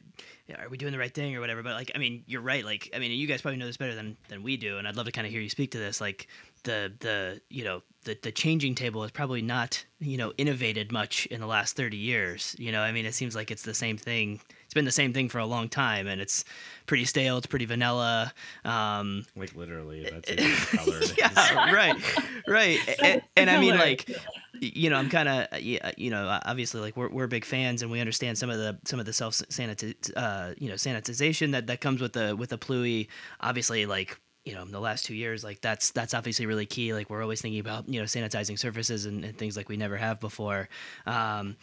[0.59, 2.91] are we doing the right thing or whatever but like I mean you're right like
[2.95, 5.07] I mean you guys probably know this better than than we do and I'd love
[5.07, 6.29] to kind of hear you speak to this like
[6.63, 11.27] the the you know the the changing table has probably not you know innovated much
[11.27, 13.97] in the last 30 years you know I mean it seems like it's the same
[13.99, 14.41] thing
[14.77, 16.45] been the same thing for a long time and it's
[16.87, 18.33] pretty stale it's pretty vanilla
[18.65, 20.31] um Like literally, that's
[20.75, 21.01] a color.
[21.19, 21.97] yeah, right,
[22.47, 22.79] right.
[23.03, 24.09] And, and I mean, like,
[24.61, 28.01] you know, I'm kind of, you know, obviously, like, we're, we're big fans, and we
[28.01, 31.81] understand some of the some of the self sanitiz, uh, you know, sanitization that that
[31.81, 33.09] comes with the with the Pluie.
[33.41, 34.19] Obviously, like.
[34.45, 36.95] You know, in the last two years, like that's that's obviously really key.
[36.95, 39.97] Like we're always thinking about you know sanitizing surfaces and, and things like we never
[39.97, 40.69] have before.
[41.05, 41.57] Um,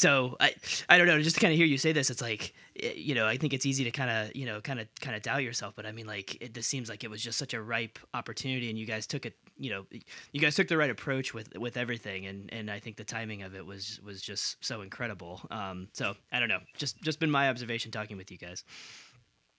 [0.00, 0.54] so I
[0.88, 1.20] I don't know.
[1.20, 3.66] Just to kind of hear you say this, it's like you know I think it's
[3.66, 6.06] easy to kind of you know kind of kind of doubt yourself, but I mean
[6.06, 9.06] like it this seems like it was just such a ripe opportunity, and you guys
[9.06, 9.34] took it.
[9.58, 9.86] You know,
[10.32, 13.42] you guys took the right approach with with everything, and and I think the timing
[13.42, 15.42] of it was was just so incredible.
[15.50, 16.60] Um, so I don't know.
[16.78, 18.64] Just just been my observation talking with you guys.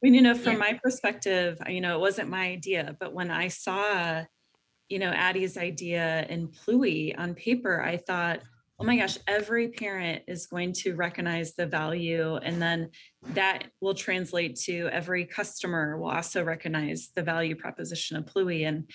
[0.03, 0.57] I mean, you know, from Yeah.
[0.57, 4.25] my perspective, you know, it wasn't my idea, but when I saw,
[4.89, 8.41] you know, Addie's idea in Pluie on paper, I thought,
[8.81, 12.37] oh my gosh, every parent is going to recognize the value.
[12.37, 12.89] And then
[13.33, 18.67] that will translate to every customer will also recognize the value proposition of Pluie.
[18.67, 18.89] And,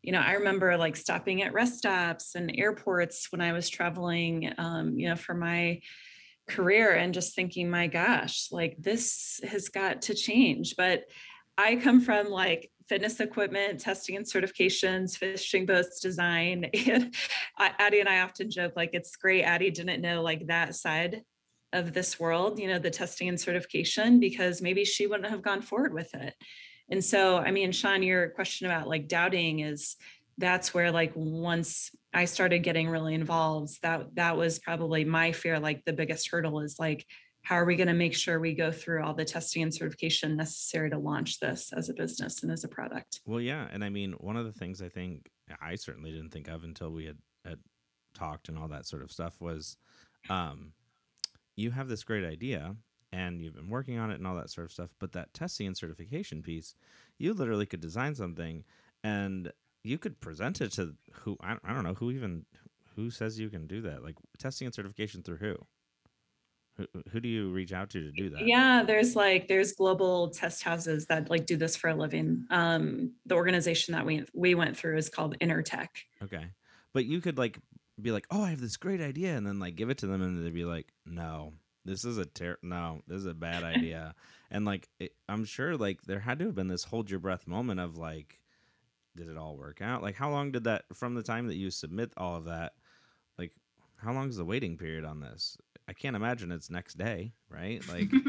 [0.00, 4.52] you know, I remember like stopping at rest stops and airports when I was traveling,
[4.58, 5.80] um, you know, for my
[6.48, 10.76] career and just thinking, my gosh, like this has got to change.
[10.76, 11.02] But
[11.58, 16.70] I come from like fitness equipment, testing and certifications, fishing boats design.
[16.86, 17.14] And
[17.58, 21.22] Addie and I often joke like it's great Addie didn't know like that side
[21.72, 25.62] of this world, you know, the testing and certification, because maybe she wouldn't have gone
[25.62, 26.34] forward with it.
[26.90, 29.96] And so, I mean, Shaun, your question about like doubting is
[30.38, 35.58] that's where like once I started getting really involved, that that was probably my fear.
[35.58, 37.06] Like the biggest hurdle is like,
[37.42, 40.36] how are we going to make sure we go through all the testing and certification
[40.36, 43.20] necessary to launch this as a business and as a product?
[43.26, 46.48] Well, yeah, and I mean, one of the things I think I certainly didn't think
[46.48, 47.58] of until we had, had
[48.14, 49.76] talked and all that sort of stuff was,
[50.30, 50.72] um,
[51.56, 52.76] you have this great idea
[53.12, 55.66] and you've been working on it and all that sort of stuff, but that testing
[55.66, 56.74] and certification piece,
[57.18, 58.64] you literally could design something
[59.02, 59.52] and
[59.82, 62.46] you could present it to who I, I don't know who even
[62.94, 65.56] who says you can do that, like testing and certification through who.
[66.92, 68.46] Who, who do you reach out to to do that?
[68.46, 72.46] Yeah, there's like there's global test houses that like do this for a living.
[72.50, 75.88] Um, the organization that we we went through is called Intertek.
[76.22, 76.46] Okay.
[76.92, 77.58] But you could like
[78.00, 80.22] be like, "Oh, I have this great idea," and then like give it to them,
[80.22, 84.14] and they'd be like, "No, this is a ter- no, this is a bad idea."
[84.52, 87.46] and like, it, I'm sure like there had to have been this hold your breath
[87.46, 88.38] moment of like,
[89.16, 90.02] did it all work out?
[90.02, 92.74] Like, how long did that from the time that you submit all of that?
[93.38, 93.52] Like,
[93.96, 95.56] how long is the waiting period on this?
[95.88, 97.82] I can't imagine it's next day, right?
[97.88, 98.10] Like,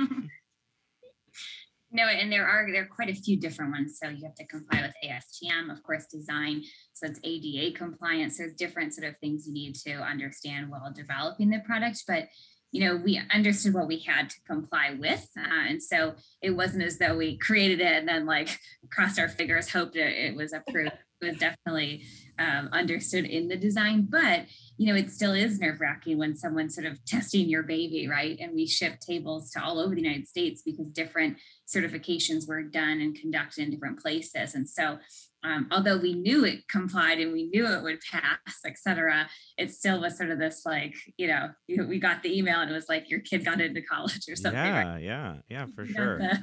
[1.95, 3.99] No, and there are there are quite a few different ones.
[4.01, 6.63] So you have to comply with ASTM, of course, design.
[6.93, 8.39] So it's ADA compliance.
[8.39, 12.03] There's different sort of things you need to understand while developing the product.
[12.07, 12.29] But
[12.71, 16.83] you know, we understood what we had to comply with, uh, and so it wasn't
[16.83, 18.57] as though we created it and then like
[18.91, 20.93] crossed our fingers, hoped it, it was approved.
[21.21, 22.05] It was definitely
[22.39, 24.45] um, understood in the design, but
[24.77, 28.37] you know, it still is nerve wracking when someone's sort of testing your baby, right?
[28.39, 32.99] And we ship tables to all over the United States because different certifications were done
[32.99, 34.55] and conducted in different places.
[34.55, 34.97] And so
[35.43, 39.71] um, although we knew it complied and we knew it would pass, et cetera, it
[39.71, 42.87] still was sort of this like, you know, we got the email and it was
[42.87, 44.59] like your kid got into college or something.
[44.59, 45.03] Yeah, right?
[45.03, 46.17] yeah, yeah, for You sure.
[46.17, 46.39] The,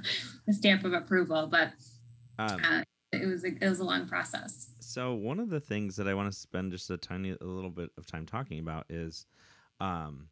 [0.46, 1.72] the stamp of approval, but
[2.38, 4.70] Um, uh, it was a, it was a long process.
[4.90, 7.70] So one of the things that I want to spend just a tiny a little
[7.70, 9.24] bit of time talking about is
[9.78, 10.26] um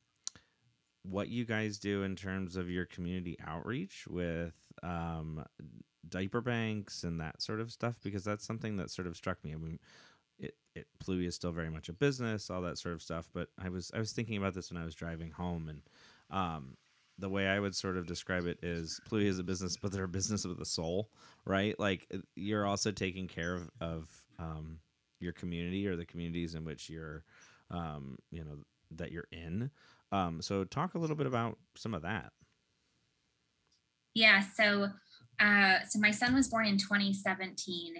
[1.02, 5.44] what you guys do in terms of your community outreach with um
[6.08, 9.52] diaper banks and that sort of stuff because that's something that sort of struck me.
[9.52, 9.78] I mean
[10.40, 13.28] it, it Pluie is still very much a business, all that sort of stuff.
[13.32, 15.82] But I was I was thinking about this when I was driving home and
[16.36, 16.76] um
[17.16, 20.04] the way I would sort of describe it is Pluie is a business, but they're
[20.04, 21.10] a business with a soul,
[21.44, 21.78] right?
[21.78, 24.78] Like you're also taking care of, of um,
[25.20, 27.24] your community or the communities in which you're,
[27.70, 28.58] um, you know,
[28.92, 29.70] that you're in.
[30.12, 32.32] Um, so talk a little bit about some of that.
[34.14, 34.40] Yeah.
[34.40, 34.88] So,
[35.38, 37.94] uh, so my son was born in 2017,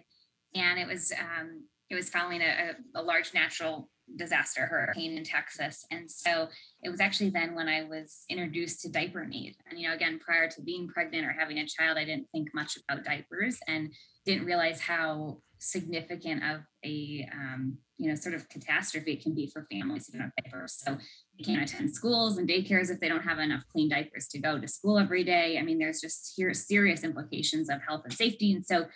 [0.55, 5.85] and it was um, it was following a, a, large natural disaster, hurricane in Texas,
[5.91, 6.49] and so
[6.83, 9.57] it was actually then when I was introduced to diaper need.
[9.71, 12.49] And you know, again, prior to being pregnant or having a child, I didn't think
[12.55, 13.93] much about diapers and
[14.27, 19.51] didn't realize how significant of a um, you know sort of catastrophe it can be
[19.53, 20.81] for families who don't have diapers.
[20.85, 20.97] So
[21.37, 24.59] they can't attend schools and daycares if they don't have enough clean diapers to go
[24.59, 25.59] to school every day.
[25.59, 28.53] I mean, there's just here serious implications of health and safety.
[28.53, 28.87] And so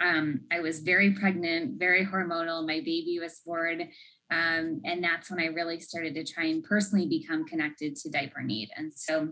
[0.00, 2.66] um, I was very pregnant, very hormonal.
[2.66, 3.88] My baby was born.
[4.30, 8.42] Um, and that's when I really started to try and personally become connected to diaper
[8.42, 8.70] need.
[8.76, 9.30] And so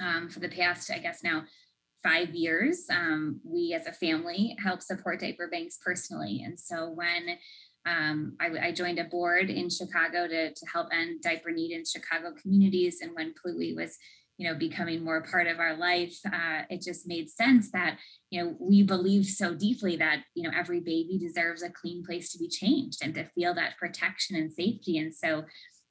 [0.00, 1.44] um, for the past, I guess now,
[2.02, 6.42] five years, um, we as a family help support diaper banks personally.
[6.44, 7.36] And so when
[7.86, 11.84] um, I, I, joined a board in Chicago to, to help end diaper need in
[11.84, 12.98] Chicago communities.
[13.00, 13.96] And when Pluie was,
[14.36, 18.42] you know, becoming more part of our life, uh, it just made sense that, you
[18.42, 22.38] know, we believe so deeply that, you know, every baby deserves a clean place to
[22.38, 24.98] be changed and to feel that protection and safety.
[24.98, 25.44] And so,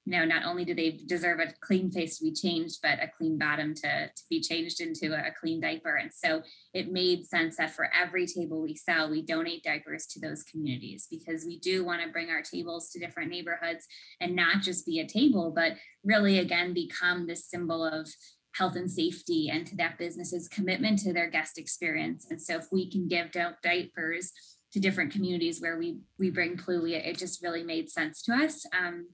[0.09, 3.11] you know, not only do they deserve a clean face to be changed, but a
[3.15, 5.97] clean bottom to, to be changed into a clean diaper.
[5.97, 6.41] And so
[6.73, 11.05] it made sense that for every table we sell, we donate diapers to those communities
[11.11, 13.85] because we do want to bring our tables to different neighborhoods
[14.19, 18.09] and not just be a table, but really, again, become this symbol of
[18.55, 22.25] health and safety and to that business's commitment to their guest experience.
[22.31, 23.27] And so if we can give
[23.61, 24.31] diapers
[24.73, 28.65] to different communities where we we bring Pluie, it just really made sense to us.
[28.75, 29.09] Um,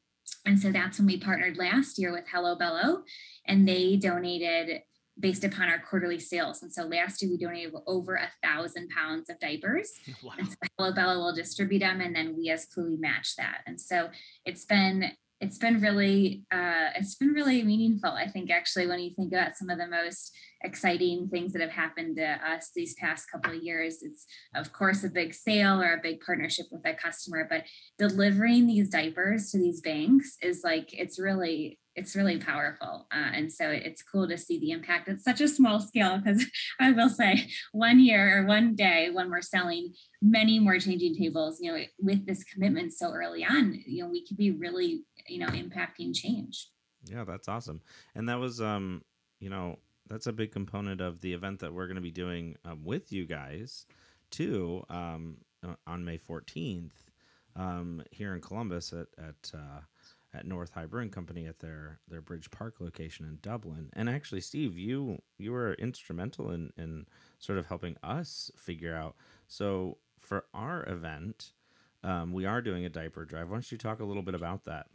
[0.46, 3.04] and so that's when we partnered last year with Hello Bello,
[3.48, 4.82] and they donated
[5.20, 6.62] based upon our quarterly sales.
[6.62, 9.92] And so last year we donated over a thousand pounds of diapers.
[10.24, 10.34] Wow.
[10.38, 13.62] And so Hello Bello will distribute them, and then we as Pluie match that.
[13.68, 14.10] And so
[14.46, 15.12] it's been
[15.42, 18.12] it's been really uh, it's been really meaningful.
[18.12, 21.72] I think actually when you think about some of the most exciting things that have
[21.72, 25.94] happened to us these past couple of years, it's of course a big sale or
[25.94, 27.64] a big partnership with a customer, but
[27.98, 33.08] delivering these diapers to these banks is like it's really it's really powerful.
[33.12, 35.08] Uh, and so it's cool to see the impact.
[35.08, 36.46] It's such a small scale because
[36.80, 41.60] I will say one year or one day when we're selling many more changing tables,
[41.62, 45.40] you know, with this commitment so early on, you know, we could be really, you
[45.40, 46.70] know, impacting change.
[47.06, 47.82] Yeah, that's awesome.
[48.14, 49.02] And that was, um,
[49.40, 52.56] you know, that's a big component of the event that we're going to be doing
[52.66, 53.86] um, with you guys
[54.32, 55.38] too um,
[55.88, 56.92] on May 14th
[57.56, 59.82] um, here in Columbus at, at, uh,
[60.34, 63.90] at North High Brewing Company at their their Bridge Park location in Dublin.
[63.94, 67.06] And actually, Steve, you you were instrumental in in
[67.40, 69.16] sort of helping us figure out.
[69.48, 71.54] So for our event,
[72.04, 73.50] um, we are doing a diaper drive.
[73.50, 74.88] Why don't you talk a little bit about that?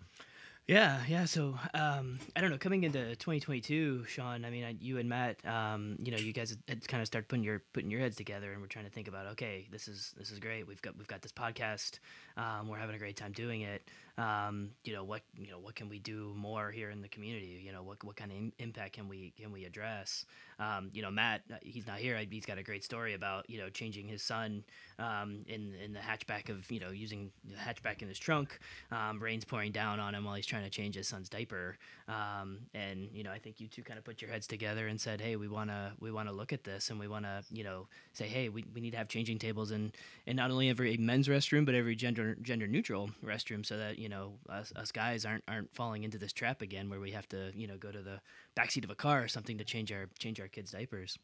[0.70, 1.24] Yeah, yeah.
[1.24, 2.56] So um, I don't know.
[2.56, 4.44] Coming into 2022, Shaun.
[4.44, 5.44] I mean, I, you and Matt.
[5.44, 8.52] Um, you know, you guys had kind of start putting your putting your heads together,
[8.52, 9.26] and we're trying to think about.
[9.32, 10.68] Okay, this is this is great.
[10.68, 11.98] We've got we've got this podcast.
[12.36, 13.90] Um, we're having a great time doing it.
[14.18, 17.62] Um, you know what you know what can we do more here in the community?
[17.64, 20.24] You know what what kind of Im- impact can we can we address?
[20.58, 21.42] Um, you know, Matt.
[21.62, 22.20] He's not here.
[22.30, 24.64] He's got a great story about you know changing his son
[24.98, 28.58] um, in in the hatchback of you know using the hatchback in his trunk.
[28.90, 31.78] Um, rain's pouring down on him while he's trying to change his son's diaper.
[32.08, 35.00] Um, and you know, I think you two kind of put your heads together and
[35.00, 38.26] said, "Hey, we wanna we wanna look at this, and we wanna you know say,
[38.26, 39.92] hey, we, we need to have changing tables in
[40.26, 44.08] in not only every men's restroom, but every gender gender neutral restroom, so that you
[44.08, 47.52] know us, us guys aren't aren't falling into this trap again, where we have to
[47.54, 48.20] you know go to the
[48.58, 51.18] backseat of a car or something to change our change our kids' diapers."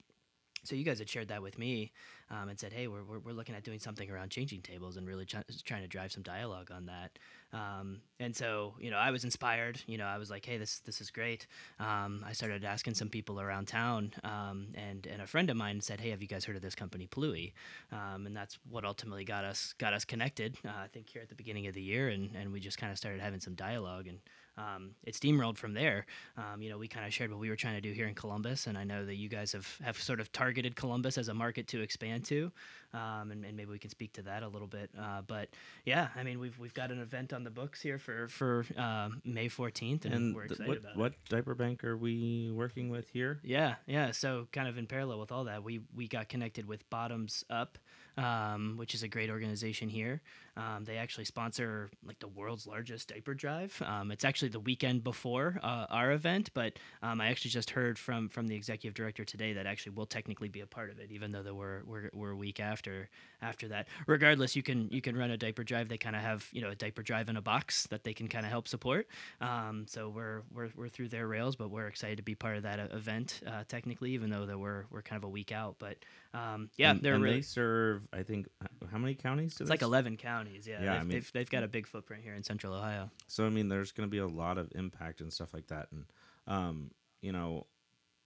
[0.66, 1.92] so you guys had shared that with me
[2.30, 5.06] um, and said, "Hey, we're, we're, we're looking at doing something around changing tables and
[5.06, 7.18] really ch- trying to drive some dialogue on that."
[7.52, 9.80] Um, and so, you know, I was inspired.
[9.86, 11.46] You know, I was like, "Hey, this this is great."
[11.78, 15.80] Um, I started asking some people around town, um, and and a friend of mine
[15.80, 17.52] said, "Hey, have you guys heard of this company, Pluie?"
[17.92, 20.56] Um, and that's what ultimately got us got us connected.
[20.66, 22.90] Uh, I think here at the beginning of the year, and and we just kind
[22.90, 24.18] of started having some dialogue and
[24.58, 26.06] um, it steamrolled from there.
[26.36, 28.14] Um, you know, we kind of shared what we were trying to do here in
[28.14, 31.34] Columbus, and I know that you guys have, have sort of targeted Columbus as a
[31.34, 32.50] market to expand to,
[32.94, 34.90] um, and, and, maybe we can speak to that a little bit.
[34.98, 35.48] Uh, but
[35.84, 39.10] yeah, I mean, we've we've got an event on the books here for for uh,
[39.24, 41.18] May 14th, and, And we're excited what about what it.
[41.28, 43.40] diaper bank are we working with here?
[43.42, 44.12] Yeah, yeah.
[44.12, 47.78] So kind of in parallel with all that, we we got connected with Bottoms Up,
[48.16, 50.22] um, which is a great organization here.
[50.56, 53.80] Um, they actually sponsor like the world's largest diaper drive.
[53.84, 57.98] Um, it's actually the weekend before uh, our event, but um, I actually just heard
[57.98, 61.10] from from the executive director today that actually we'll technically be a part of it,
[61.10, 63.08] even though we're we're, we're a week after
[63.42, 63.88] after that.
[64.06, 65.88] Regardless, you can you can run a diaper drive.
[65.88, 68.28] They kind of have you know a diaper drive in a box that they can
[68.28, 69.06] kind of help support.
[69.40, 72.62] Um, so we're, we're we're through their rails, but we're excited to be part of
[72.62, 73.40] that uh, event.
[73.46, 75.96] Uh, technically, even though that we're we're kind of a week out, but
[76.34, 77.36] um, yeah, and, they're and really.
[77.36, 78.02] they serve.
[78.12, 78.48] I think
[78.90, 79.54] how many counties?
[79.54, 80.16] Do it's they like s- 11
[80.46, 80.66] counties.
[80.66, 83.10] Yeah, Yeah, I they've, mean- they've, they've got a big footprint here in Central Ohio.
[83.26, 85.88] So I mean, there's going to be a lot of impact and stuff like that,
[85.92, 86.04] and
[86.46, 86.90] um,
[87.20, 87.66] you know,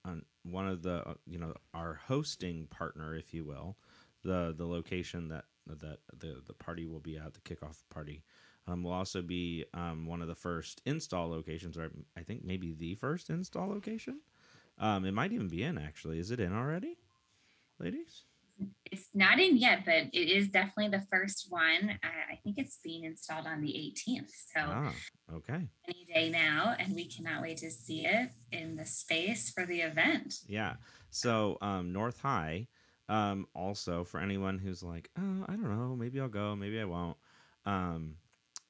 [0.05, 3.77] on one of the uh, you know our hosting partner, if you will,
[4.23, 8.23] the the location that that the the party will be at the kickoff party.
[8.69, 12.73] Um, will also be um, one of the first install locations, or I think maybe
[12.73, 14.21] the first install location.
[14.79, 16.19] Um, it might even be in actually.
[16.19, 16.97] Is it in already,
[17.79, 18.25] ladies?
[18.91, 21.99] It's not in yet, but it is definitely the first one.
[22.03, 24.31] I, I think it's being installed on the 18th.
[24.55, 24.93] So Ah,
[25.35, 25.69] okay.
[25.89, 29.81] any day now, and we cannot wait to see it in the space for the
[29.81, 30.35] event.
[30.47, 30.75] Yeah.
[31.11, 32.67] So um, North High,
[33.09, 36.85] um, also for anyone who's like, oh, I don't know, maybe I'll go, maybe I
[36.85, 37.17] won't.
[37.67, 38.17] Um,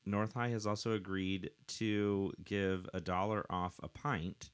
[0.07, 4.51] North High has also agreed to give a dollar off a pint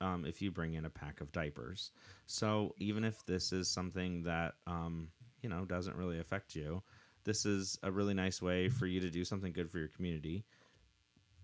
[0.00, 1.90] um, if you bring in a pack of diapers.
[2.26, 5.08] So even if this is something that um,
[5.42, 6.82] you know doesn't really affect you,
[7.24, 10.44] this is a really nice way for you to do something good for your community,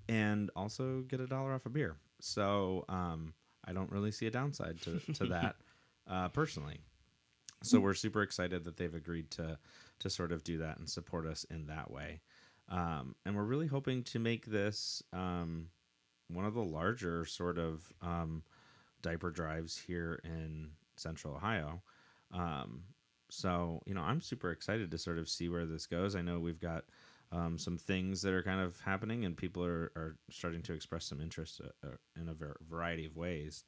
[0.08, 1.96] and also get a dollar off a beer.
[2.20, 3.34] So um,
[3.64, 5.56] I don't really see a downside to to that
[6.08, 6.78] uh, personally.
[7.62, 9.58] So we're super excited that they've agreed to
[10.00, 12.20] to sort of do that and support us in that way.
[12.68, 15.68] Um, and we're really hoping to make this um,
[16.28, 18.42] one of the larger sort of um,
[19.02, 21.82] diaper drives here in Central Ohio.
[22.32, 22.82] Um,
[23.28, 26.14] so you know, I'm super excited to sort of see where this goes.
[26.16, 26.84] I know we've got
[27.32, 31.04] um, some things that are kind of happening, and people are, are starting to express
[31.04, 32.34] some interest uh, uh, in a
[32.68, 33.64] variety of ways.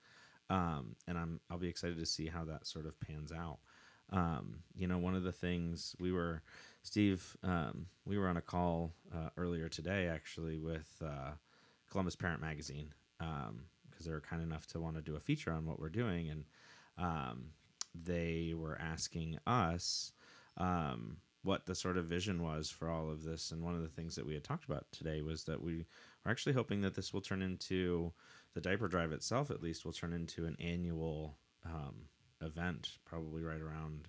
[0.50, 3.58] Um, and I'm I'll be excited to see how that sort of pans out.
[4.10, 6.42] Um, you know, one of the things we were,
[6.82, 11.32] Steve, um, we were on a call uh, earlier today actually with uh,
[11.90, 15.66] Columbus Parent Magazine because they were kind enough to want to do a feature on
[15.66, 16.44] what we're doing, and
[16.98, 17.46] um,
[17.94, 20.12] they were asking us
[20.56, 23.50] um, what the sort of vision was for all of this.
[23.50, 25.86] And one of the things that we had talked about today was that we
[26.24, 28.12] are actually hoping that this will turn into
[28.54, 31.94] the diaper drive itself, at least, will turn into an annual um,
[32.40, 34.08] event, probably right around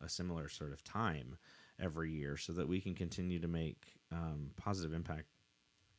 [0.00, 1.36] a similar sort of time
[1.80, 5.26] every year, so that we can continue to make um, positive impact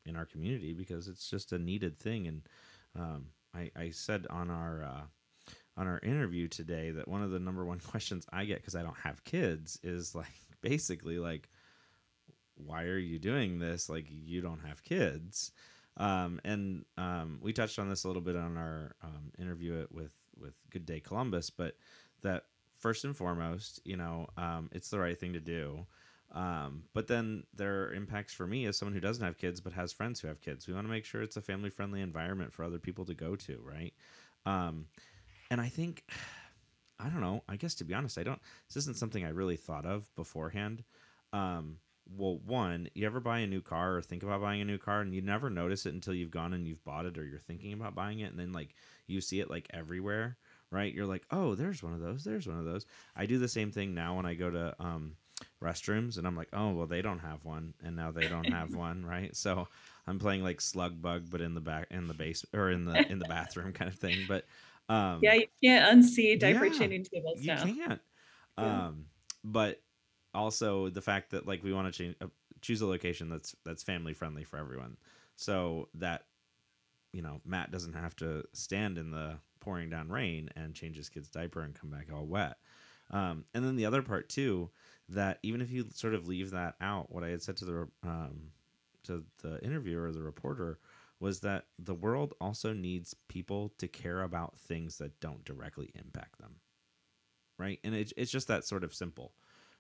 [0.06, 2.28] in our community because it's just a needed thing.
[2.28, 2.42] And
[2.96, 3.26] um,
[3.56, 7.66] I, I said on our uh, on our interview today that one of the number
[7.66, 10.28] one questions I get because I don't have kids is like
[10.62, 11.50] basically like,
[12.56, 13.90] why are you doing this?
[13.90, 15.52] Like you don't have kids.
[15.98, 20.14] Um, and um, we touched on this a little bit on our um, interview with
[20.40, 21.76] with Good Day Columbus, but
[22.22, 22.44] that
[22.78, 25.86] first and foremost, you know, um, it's the right thing to do.
[26.32, 29.74] Um, but then there are impacts for me as someone who doesn't have kids but
[29.74, 30.68] has friends who have kids.
[30.68, 33.36] We want to make sure it's a family friendly environment for other people to go
[33.36, 33.94] to, right?
[34.46, 34.86] Um,
[35.50, 36.04] and I think,
[37.00, 37.44] I don't know.
[37.48, 38.42] I guess to be honest, I don't.
[38.68, 40.84] This isn't something I really thought of beforehand.
[41.32, 41.78] Um,
[42.18, 45.02] well, one, you ever buy a new car or think about buying a new car
[45.02, 47.74] and you never notice it until you've gone and you've bought it or you're thinking
[47.74, 48.76] about buying it, and then like
[49.08, 50.38] you see it like everywhere,
[50.72, 50.94] right?
[50.94, 52.24] You're like, oh, there's one of those.
[52.24, 52.86] There's one of those.
[53.16, 55.16] I do the same thing now when I go to um,
[55.64, 58.74] restrooms and I'm like, oh, well, they don't have one, and now they don't have
[58.76, 59.36] one, right?
[59.36, 59.68] So
[60.08, 63.04] I'm playing like slug bug, but in the back in the base or in the
[63.10, 64.26] in the bathroom kind of thing.
[64.28, 64.46] But
[64.90, 67.66] um, Yeah, you can't unsee diaper Yeah, changing tables you now.
[67.66, 68.02] can't.
[68.58, 68.88] Yeah.
[68.88, 69.06] Um,
[69.44, 69.82] but
[70.34, 72.28] also the fact that like we want to change uh,
[72.62, 74.98] choose a location that's that's family friendly for everyone.
[75.36, 76.26] So that
[77.14, 81.10] you know Matt doesn't have to stand in the pouring down rain and change his
[81.10, 82.58] kid's diaper and come back all wet.
[83.12, 84.70] Um, and then the other part too,
[85.10, 87.88] that even if you sort of leave that out, what I had said to the
[88.04, 88.52] um,
[89.04, 90.80] to the interviewer, the reporter,
[91.20, 96.40] was that the world also needs people to care about things that don't directly impact
[96.40, 96.56] them,
[97.58, 97.80] right?
[97.84, 99.34] And it, it's just that sort of simple,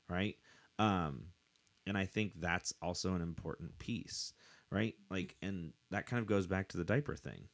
[0.09, 0.35] right?
[0.77, 1.27] Um,
[1.87, 4.33] and I think that's also an important piece,
[4.71, 4.95] right?
[5.09, 7.47] Like, and that kind of goes back to the diaper thing.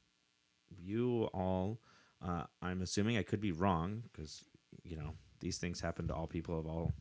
[0.69, 1.79] You all,
[2.25, 4.43] uh, I'm assuming I could be wrong because
[4.83, 6.93] you know these things happen to all people of all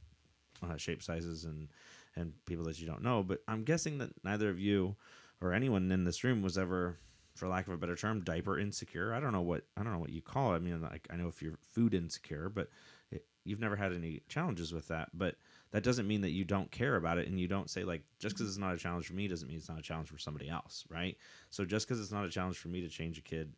[0.71, 1.69] uh, shape sizes and
[2.17, 3.23] and people that you don't know.
[3.23, 4.97] But I'm guessing that neither of you
[5.41, 6.99] or anyone in this room was ever,
[7.35, 9.13] for lack of a better term, diaper insecure.
[9.13, 10.57] I don't know what I don't know what you call it.
[10.57, 12.69] I mean, like I know if you're food insecure, but
[13.11, 15.11] it, you've never had any challenges with that.
[15.15, 15.37] But
[15.73, 18.37] that doesn't mean that you don't care about it and you don't say like just
[18.37, 20.49] because it's not a challenge for me doesn't mean it's not a challenge for somebody
[20.49, 21.17] else, right?
[21.51, 23.53] So just because it's not a challenge for me to change a kid,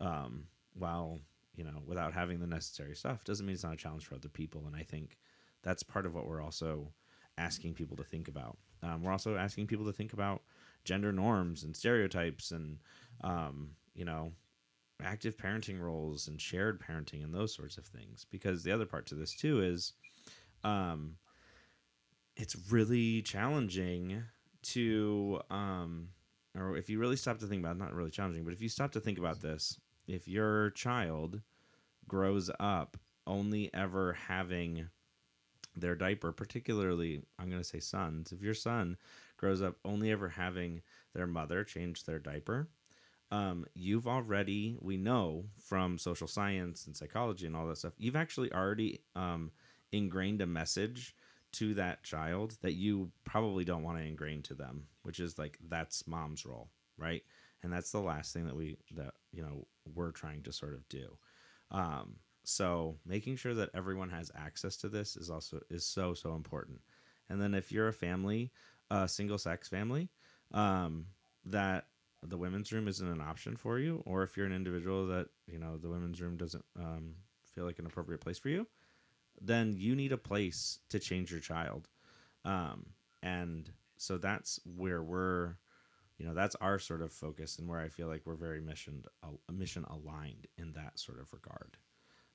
[0.00, 0.44] um,
[0.74, 1.20] while
[1.54, 4.30] you know without having the necessary stuff doesn't mean it's not a challenge for other
[4.30, 4.64] people.
[4.66, 5.18] And I think
[5.62, 6.92] that's part of what we're also
[7.38, 8.58] asking people to think about.
[8.82, 10.42] Um, we're also asking people to think about
[10.84, 12.78] gender norms and stereotypes and
[13.22, 14.32] um, you know
[15.02, 19.06] active parenting roles and shared parenting and those sorts of things because the other part
[19.06, 19.94] to this too is
[20.64, 21.16] um,
[22.36, 24.22] it's really challenging
[24.62, 26.08] to um,
[26.56, 28.68] or if you really stop to think about it, not really challenging but if you
[28.68, 31.40] stop to think about this if your child
[32.08, 32.96] grows up
[33.26, 34.88] only ever having
[35.80, 38.96] their diaper, particularly, I'm going to say sons, if your son
[39.36, 40.82] grows up only ever having
[41.14, 42.68] their mother change their diaper,
[43.32, 48.16] um, you've already, we know from social science and psychology and all that stuff, you've
[48.16, 49.52] actually already um,
[49.92, 51.14] ingrained a message
[51.52, 55.58] to that child that you probably don't want to ingrain to them, which is like
[55.68, 57.22] that's mom's role, right?
[57.62, 60.88] And that's the last thing that we that you know we're trying to sort of
[60.88, 61.16] do.
[61.70, 66.34] Um, so making sure that everyone has access to this is also is so so
[66.34, 66.80] important.
[67.28, 68.50] And then if you're a family,
[68.90, 70.08] a single sex family,
[70.52, 71.06] um,
[71.44, 71.86] that
[72.22, 75.58] the women's room isn't an option for you, or if you're an individual that you
[75.58, 77.14] know the women's room doesn't um,
[77.54, 78.66] feel like an appropriate place for you,
[79.40, 81.88] then you need a place to change your child.
[82.44, 82.86] Um,
[83.22, 85.56] and so that's where we're,
[86.18, 89.04] you know, that's our sort of focus and where I feel like we're very mission
[89.52, 91.76] mission aligned in that sort of regard.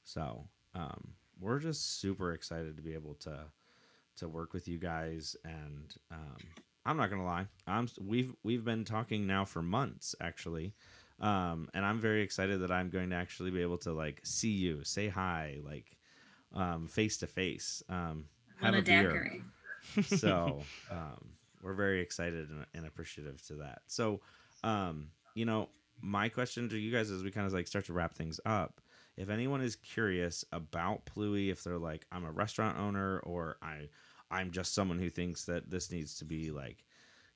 [0.06, 3.40] So um, we're just super excited to be able to
[4.18, 6.38] to work with you guys, and um,
[6.86, 10.74] I'm not gonna lie, I'm we've we've been talking now for months actually.
[11.20, 14.52] Um, and I'm very excited that I'm going to actually be able to like see
[14.52, 15.98] you, say hi, like
[16.54, 18.26] um, face to face, um,
[18.62, 19.42] have a, a beer.
[20.04, 21.30] so um,
[21.62, 23.80] we're very excited and, and, appreciative to that.
[23.88, 24.20] So,
[24.64, 25.70] um, you know,
[26.02, 28.82] my question to you guys as we kind of like start to wrap things up
[29.18, 33.90] if anyone is curious about Pluie, if they're like, I'm a restaurant owner or I
[34.32, 36.84] I'm just someone who thinks that this needs to be like,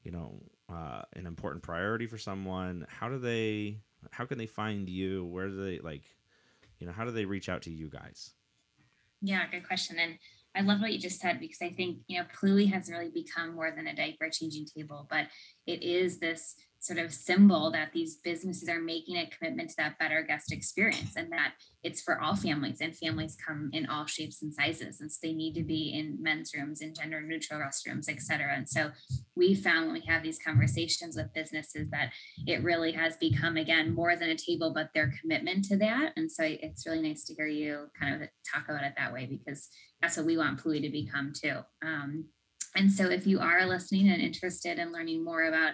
[0.04, 3.80] you know, uh, an important priority for someone, how do they
[4.12, 5.26] how can they find you?
[5.26, 6.04] Where do they like,
[6.80, 8.32] you know, how do they reach out to you guys?
[9.22, 9.98] Yeah, good question.
[10.00, 10.18] And
[10.56, 13.56] I love what you just said because I think, you know, Pluie has really become
[13.56, 15.28] more than a diaper changing table, but
[15.68, 20.00] it is this sort of symbol that these businesses are making a commitment to that
[20.00, 21.54] better guest experience and that
[21.84, 25.02] it's for all families and families come in all shapes and sizes.
[25.02, 28.54] And so they need to be in men's rooms in gender neutral restrooms et cetera.
[28.56, 28.92] And so
[29.36, 32.12] we found when we have these conversations with businesses that
[32.48, 36.14] it really has become again more than a table but their commitment to that.
[36.16, 39.26] And so it's really nice to hear you kind of talk about it that way
[39.26, 39.68] because
[40.02, 41.58] that's what we want Pluie to become too.
[41.84, 42.26] Um,
[42.76, 45.74] and so if you are listening and interested in learning more about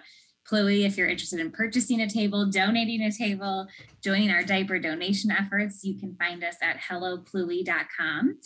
[0.50, 3.68] Pluie, if you're interested in purchasing a table, donating a table,
[4.04, 8.38] joining our diaper donation efforts, you can find us at hellopluie.com.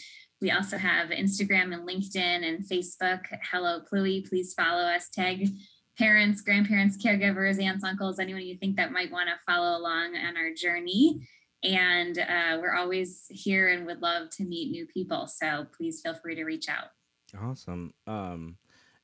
[0.41, 2.15] We also have Instagram and LinkedIn
[2.47, 3.25] and Facebook.
[3.51, 4.27] Hello Pluie.
[4.27, 5.09] Please follow us.
[5.09, 5.49] Tag
[5.97, 10.37] parents, grandparents, caregivers, aunts, uncles, anyone you think that might want to follow along on
[10.37, 11.27] our journey.
[11.61, 15.27] And uh, we're always here and would love to meet new people.
[15.27, 16.87] So please feel free to reach out.
[17.37, 17.93] Awesome.
[18.07, 18.55] Um,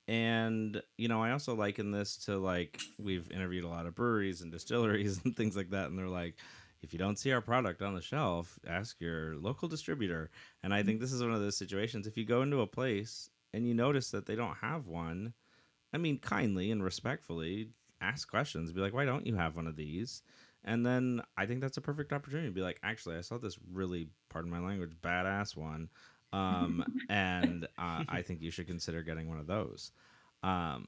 [0.07, 4.41] and you know i also liken this to like we've interviewed a lot of breweries
[4.41, 6.35] and distilleries and things like that and they're like
[6.81, 10.29] if you don't see our product on the shelf ask your local distributor.
[10.63, 11.01] And i think mm-hmm.
[11.03, 14.11] this is one of those situations if you go into a place and you notice
[14.11, 15.33] that they don't have one
[15.93, 17.69] i mean kindly and respectfully
[18.01, 20.21] ask questions be like why don't you have one of these?
[20.63, 23.57] And then i think that's a perfect opportunity to be like actually i saw this
[23.71, 25.89] really pardon my language badass one
[26.35, 29.91] um, and uh, I think you should consider getting one of those.
[30.43, 30.85] Um,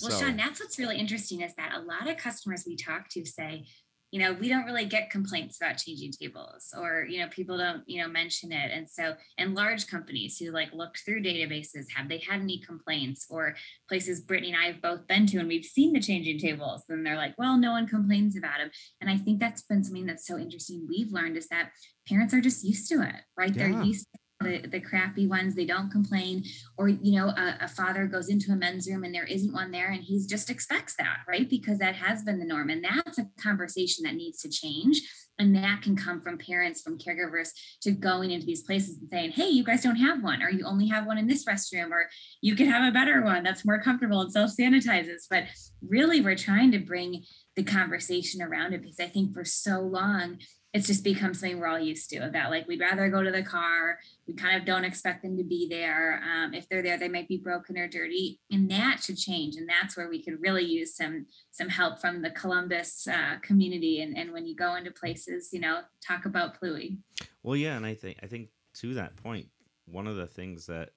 [0.00, 3.08] well, so, Shaun, that's what's really interesting is that a lot of customers we talk
[3.10, 3.66] to say,
[4.12, 7.82] you know, we don't really get complaints about changing tables or, you know, people don't,
[7.86, 8.70] you know, mention it.
[8.72, 13.26] And so, and large companies who like looked through databases, have they had any complaints
[13.28, 13.56] or
[13.88, 17.04] places Brittany and I have both been to and we've seen the changing tables and
[17.04, 18.70] they're like, well, no one complains about them.
[19.00, 21.72] And I think that's been something that's so interesting we've learned is that
[22.08, 23.54] parents are just used to it, right?
[23.54, 23.70] Yeah.
[23.70, 26.44] They're used to the, the crappy ones they don't complain.
[26.76, 29.70] Or you know a, a, father goes into a men's room and there isn't one
[29.70, 31.48] there and he just expects that right?
[31.48, 35.00] Because that has been the norm and that's a conversation that needs to change.
[35.38, 37.50] And that can come from parents from caregivers
[37.82, 40.64] to going into these places and saying hey you guys don't have one or you
[40.64, 42.08] only have one in this restroom or
[42.40, 45.44] you could have a better one that's more comfortable and self sanitizes but
[45.86, 47.22] really we're trying to bring
[47.54, 50.38] the conversation around it because i think for so long
[50.76, 53.42] it's just become something we're all used to that like we'd rather go to the
[53.42, 53.98] car.
[54.28, 56.22] We kind of don't expect them to be there.
[56.22, 59.66] Um, if they're there they might be broken or dirty and that should change and
[59.66, 64.16] that's where we could really use some some help from the columbus uh, community and,
[64.16, 66.98] and when you go into places you know talk about pluie
[67.42, 69.48] well yeah and i think i think to that point
[69.86, 70.90] one of the things that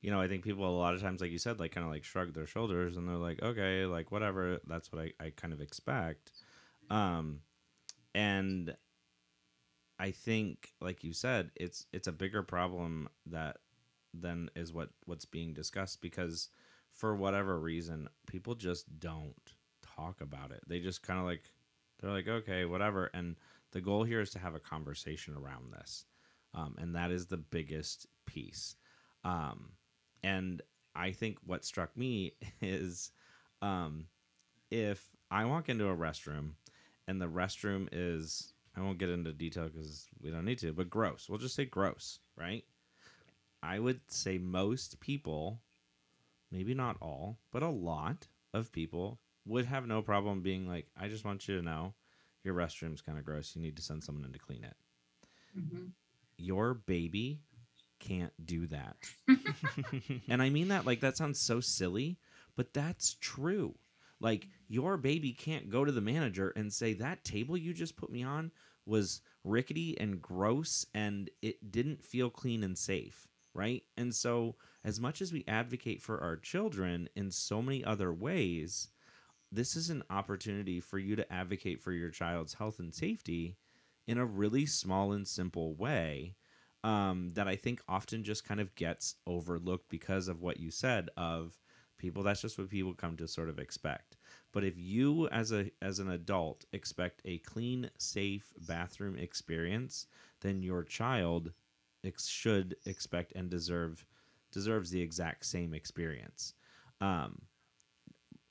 [0.00, 1.92] you know i think people a lot of times like you said like kind of
[1.92, 5.52] like shrug their shoulders and they're like okay like whatever that's what i, I kind
[5.52, 6.32] of expect.
[6.90, 7.40] Um
[8.14, 8.74] and
[9.98, 13.58] I think, like you said, it's it's a bigger problem that
[14.14, 16.48] than is what what's being discussed because
[16.92, 19.34] for whatever reason, people just don't
[19.82, 20.62] talk about it.
[20.66, 21.50] They just kind of like
[22.00, 23.10] they're like, okay, whatever.
[23.14, 23.36] And
[23.72, 26.04] the goal here is to have a conversation around this,
[26.54, 28.76] um, and that is the biggest piece.
[29.24, 29.70] Um,
[30.22, 30.62] and
[30.94, 33.10] I think what struck me is
[33.62, 34.06] um,
[34.70, 36.52] if I walk into a restroom
[37.08, 40.88] and the restroom is I won't get into detail because we don't need to, but
[40.88, 41.28] gross.
[41.28, 42.64] We'll just say gross, right?
[43.62, 45.60] I would say most people,
[46.50, 51.08] maybe not all, but a lot of people would have no problem being like, I
[51.08, 51.94] just want you to know
[52.44, 53.54] your restroom's kind of gross.
[53.54, 54.76] You need to send someone in to clean it.
[55.58, 55.86] Mm-hmm.
[56.38, 57.40] Your baby
[58.00, 58.96] can't do that.
[60.28, 62.18] and I mean that like that sounds so silly,
[62.56, 63.74] but that's true.
[64.22, 68.10] Like your baby can't go to the manager and say that table you just put
[68.10, 68.52] me on
[68.86, 73.82] was rickety and gross and it didn't feel clean and safe, right?
[73.96, 74.54] And so
[74.84, 78.88] as much as we advocate for our children in so many other ways,
[79.50, 83.56] this is an opportunity for you to advocate for your child's health and safety
[84.06, 86.36] in a really small and simple way
[86.84, 91.10] um, that I think often just kind of gets overlooked because of what you said
[91.16, 91.58] of
[92.02, 94.16] people that's just what people come to sort of expect.
[94.52, 100.06] But if you as a as an adult expect a clean safe bathroom experience
[100.40, 101.52] then your child
[102.04, 104.04] ex- should expect and deserve
[104.50, 106.54] deserves the exact same experience.
[107.00, 107.42] Um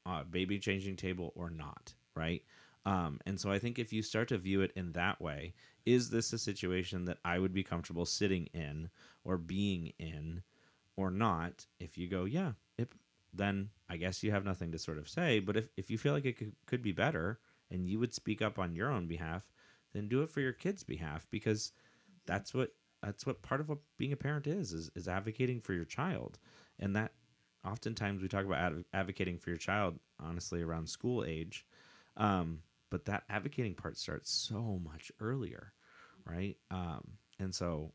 [0.04, 2.44] uh, baby changing table or not right?
[2.86, 5.54] Um, and so I think if you start to view it in that way,
[5.86, 8.90] is this a situation that I would be comfortable sitting in
[9.24, 10.42] or being in
[10.98, 11.66] or not?
[11.80, 12.92] If you go, yeah, it,
[13.34, 15.40] then I guess you have nothing to sort of say.
[15.40, 18.42] But if, if you feel like it could, could be better and you would speak
[18.42, 19.44] up on your own behalf,
[19.94, 21.72] then do it for your kids' behalf because
[22.26, 22.72] that's what
[23.02, 26.38] that's what part of what being a parent is is, is advocating for your child.
[26.80, 27.14] And that
[27.66, 31.66] oftentimes we talk about adv- advocating for your child honestly around school age.
[32.18, 32.60] Um,
[32.90, 35.74] but that advocating part starts so much earlier
[36.26, 36.58] right?
[36.70, 37.02] Um,
[37.40, 37.92] and so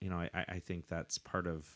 [0.00, 1.66] you know I, I think that's part of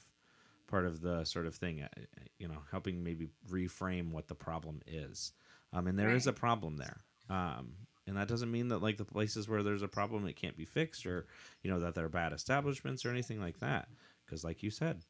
[0.72, 2.00] part of the sort of thing, uh,
[2.38, 5.32] you know, helping maybe reframe what the problem is.
[5.74, 6.16] Um, and there right.
[6.16, 7.02] is a problem there.
[7.28, 7.74] Um,
[8.06, 10.64] and that doesn't mean that like the places where there's a problem it can't be
[10.64, 11.26] fixed or
[11.62, 13.86] you know that they're bad establishments or anything like that
[14.24, 15.02] because like you said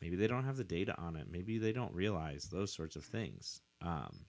[0.00, 3.04] maybe they don't have the data on it maybe they don't realize those sorts of
[3.04, 4.20] things um,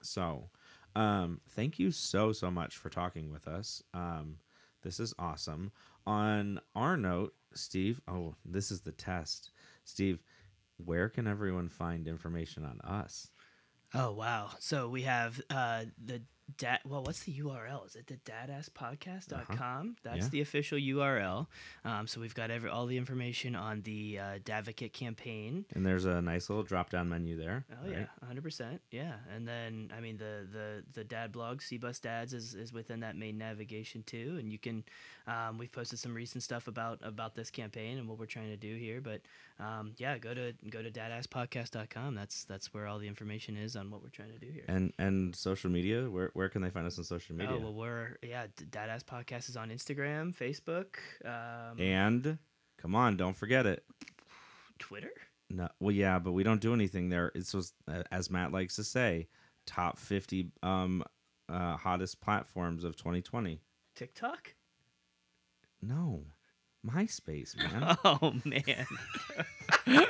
[0.00, 0.48] so
[0.94, 4.36] um, thank you so so much for talking with us um,
[4.82, 5.72] this is awesome
[6.06, 9.50] on our note steve oh this is the test
[9.88, 10.22] Steve,
[10.76, 13.30] where can everyone find information on us?
[13.94, 14.50] Oh wow!
[14.58, 16.22] So we have uh, the
[16.56, 19.84] dad well what's the url is it the dadasspodcast.com uh-huh.
[20.02, 20.28] that's yeah.
[20.30, 21.46] the official url
[21.84, 25.64] um, so we've got every all the information on the uh, dadvocate campaign.
[25.74, 28.06] And there's a nice little drop down menu there oh right?
[28.22, 32.54] yeah 100% yeah and then i mean the the the dad blog cbus dads is,
[32.54, 34.84] is within that main navigation too and you can
[35.26, 38.56] um, we've posted some recent stuff about about this campaign and what we're trying to
[38.56, 39.20] do here but
[39.60, 43.90] um, yeah go to go to dadasspodcast.com that's that's where all the information is on
[43.90, 44.64] what we're trying to do here.
[44.68, 47.56] And and social media where where can they find us on social media?
[47.56, 52.38] Oh well, we're yeah, Dadass Podcast is on Instagram, Facebook, um, and
[52.80, 53.84] come on, don't forget it,
[54.78, 55.10] Twitter.
[55.50, 57.32] No, well, yeah, but we don't do anything there.
[57.34, 57.74] It's just,
[58.12, 59.26] as Matt likes to say,
[59.66, 61.02] top fifty um
[61.48, 63.60] uh, hottest platforms of 2020.
[63.96, 64.54] TikTok?
[65.82, 66.22] No,
[66.86, 67.96] MySpace, man.
[68.04, 68.86] Oh man.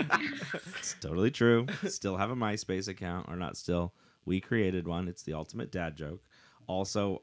[0.78, 1.66] it's totally true.
[1.86, 3.94] Still have a MySpace account, or not still.
[4.28, 5.08] We created one.
[5.08, 6.22] It's the ultimate dad joke.
[6.66, 7.22] Also,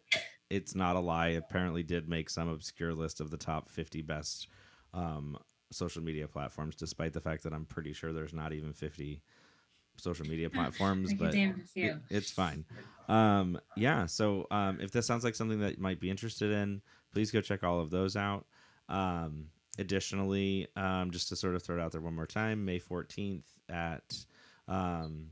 [0.50, 1.30] it's not a lie.
[1.30, 4.48] Apparently, did make some obscure list of the top 50 best
[4.94, 5.38] um,
[5.72, 9.22] social media platforms, despite the fact that I'm pretty sure there's not even 50
[9.98, 11.14] social media platforms.
[11.14, 11.58] But it-
[12.10, 12.66] it's fine.
[13.08, 14.08] Um, yeah.
[14.08, 16.82] So um, if this sounds like something that you might be interested in,
[17.14, 18.46] please go check all of those out.
[18.90, 19.46] Um,
[19.78, 23.44] additionally, um, just to sort of throw it out there one more time, May 14th
[23.70, 24.16] at
[24.68, 25.28] um,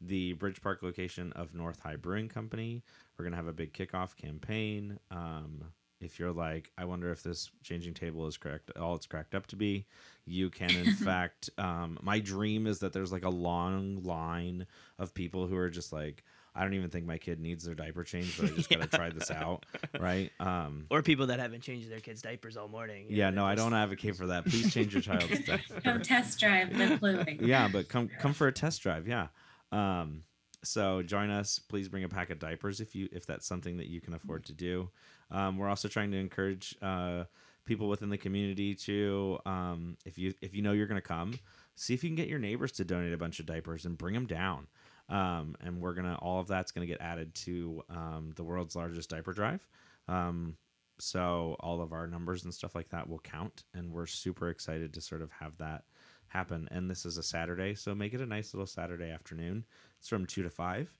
[0.00, 2.82] the Bridge Park location of North High Brewing Company,
[3.18, 4.98] we're going to have a big kickoff campaign.
[5.10, 5.64] Um,
[6.00, 9.46] if you're like, I wonder if this changing table is correct, all it's cracked up
[9.48, 9.86] to be,
[10.24, 14.66] you can, in fact, um, my dream is that there's like a long line
[14.98, 16.24] of people who are just like,
[16.54, 18.88] I don't even think my kid needs their diaper changed, but I just got to
[18.96, 19.66] try this out.
[20.00, 20.32] Right.
[20.40, 23.06] Um, Or people that haven't changed their kids' diapers all morning.
[23.10, 24.46] yeah, know, no, I don't advocate for that.
[24.46, 25.80] Please change your child's diaper.
[25.84, 27.46] Come test drive the Pluie.
[27.46, 29.06] yeah, but come come for a test drive.
[29.06, 29.28] Yeah.
[29.72, 30.24] Um,
[30.62, 31.58] so join us.
[31.58, 34.44] Please bring a pack of diapers if you if that's something that you can afford
[34.46, 34.90] to do.
[35.30, 37.24] Um, we're also trying to encourage uh,
[37.64, 41.38] people within the community to um, if you if you know you're going to come,
[41.76, 44.14] see if you can get your neighbors to donate a bunch of diapers and bring
[44.14, 44.66] them down.
[45.08, 49.10] Um, and we're gonna all of that's gonna get added to um, the world's largest
[49.10, 49.66] diaper drive.
[50.06, 50.56] Um,
[51.00, 54.92] so all of our numbers and stuff like that will count, and we're super excited
[54.94, 55.84] to sort of have that
[56.30, 56.68] happen.
[56.70, 59.64] And this is a Saturday, so make it a nice little Saturday afternoon.
[59.98, 60.90] It's from two to five.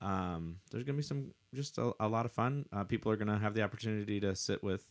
[0.00, 2.66] Um, there's gonna be some just a, a lot of fun.
[2.72, 4.86] Uh, people are gonna have the opportunity to sit with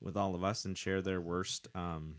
[0.00, 2.16] with all of us and share their worst um,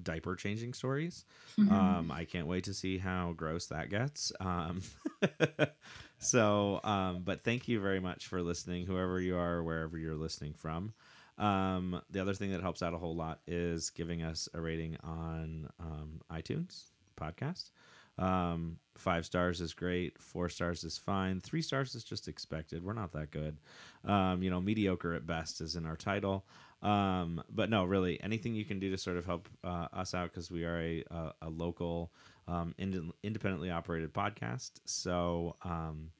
[0.00, 1.24] diaper changing stories.
[1.70, 4.32] Um, I can't wait to see how gross that gets.
[4.40, 4.80] Um,
[6.18, 10.54] so, um, but thank you very much for listening, whoever you are, wherever you're listening
[10.54, 10.94] from.
[11.38, 14.96] Um, the other thing that helps out a whole lot is giving us a rating
[15.02, 16.84] on um, iTunes
[17.18, 17.70] podcast.
[18.18, 20.20] Um, five stars is great.
[20.20, 21.40] Four stars is fine.
[21.40, 22.84] Three stars is just expected.
[22.84, 23.58] We're not that good.
[24.04, 26.44] Um, you know, mediocre at best is in our title.
[26.82, 30.30] Um, but no, really, anything you can do to sort of help uh, us out
[30.30, 32.12] because we are a, a, a local,
[32.48, 34.72] um, ind- independently operated podcast.
[34.84, 36.10] So, um,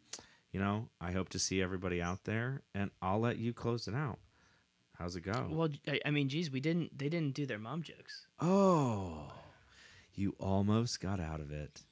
[0.53, 3.95] you know, I hope to see everybody out there, and I'll let you close it
[3.95, 4.19] out.
[5.03, 5.49] How's it go?
[5.51, 6.97] Well, I, I mean, geez, we didn't.
[6.97, 8.29] They didn't do their mom jokes.
[8.39, 9.33] Oh,
[10.15, 11.83] you almost got out of it.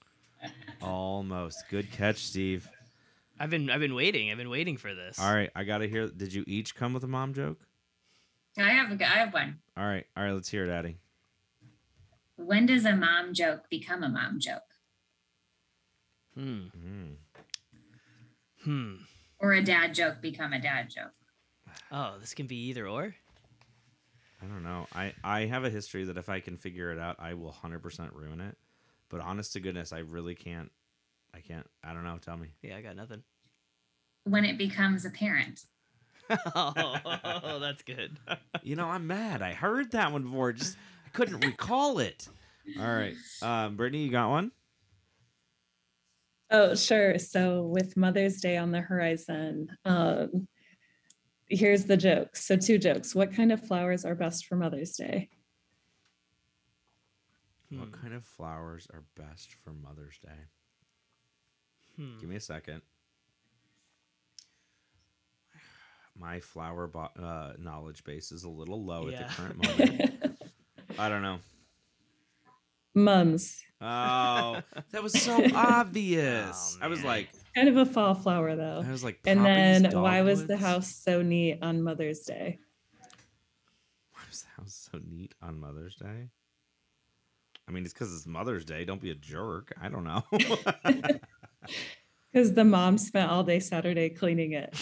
[0.81, 1.65] almost.
[1.71, 2.69] Good catch, Steve.
[3.41, 3.69] I've been.
[3.69, 4.31] I've been waiting.
[4.31, 5.19] I've been waiting for this.
[5.19, 6.07] All right, I gotta hear.
[6.07, 7.59] Did you each come with a mom joke?
[8.57, 9.59] I have a g- I have one.
[9.77, 10.33] All right, all right.
[10.33, 10.99] Let's hear it, Addie.
[12.37, 14.63] When does a mom joke become a mom joke?
[16.35, 16.67] Hmm.
[16.79, 17.15] Mm.
[18.63, 18.95] Hmm.
[19.41, 21.11] Or a dad joke become a dad joke?
[21.93, 23.15] Oh, this can be either or.
[24.43, 24.87] I don't know.
[24.95, 27.83] I I have a history that if I can figure it out, I will hundred
[27.83, 28.57] percent ruin it.
[29.09, 30.71] But honest to goodness, I really can't.
[31.35, 31.69] I can't.
[31.85, 32.19] I don't know.
[32.19, 32.49] Tell me.
[32.63, 33.23] Yeah, I got nothing.
[34.25, 35.65] When it becomes apparent.
[36.55, 38.17] oh, that's good.
[38.63, 39.43] You know, I'm mad.
[39.43, 40.53] I heard that one before.
[40.53, 40.77] Just
[41.07, 42.29] I couldn't recall it.
[42.79, 44.53] All right, um, Brittany, you got one?
[46.53, 47.19] Oh, sure.
[47.19, 50.47] So with Mother's Day on the horizon, um,
[51.51, 52.37] here's the joke.
[52.37, 53.15] So two jokes.
[53.15, 55.29] What kind of flowers are best for Mother's Day?
[57.71, 57.81] Hmm.
[57.81, 60.47] What kind of flowers are best for Mother's Day?
[61.97, 62.19] Hmm.
[62.21, 62.83] Give me a second.
[66.17, 69.21] My flower bo- uh, knowledge base is a little low Yeah.
[69.21, 70.43] at the current moment.
[70.99, 71.39] I don't know.
[72.95, 73.63] Mums.
[73.81, 76.77] Oh, that was so obvious.
[76.81, 78.83] Oh, I was like, Kind of a fall flower though.
[78.87, 82.59] I was like, And poppies, then why was the house so neat on Mother's Day?
[84.13, 86.29] Why was the house so neat on Mother's Day?
[87.69, 88.85] I mean, it's because it's Mother's Day.
[88.85, 89.73] Don't be a jerk.
[89.81, 90.23] I don't know.
[92.33, 94.73] Because the mom spent all day Saturday cleaning it,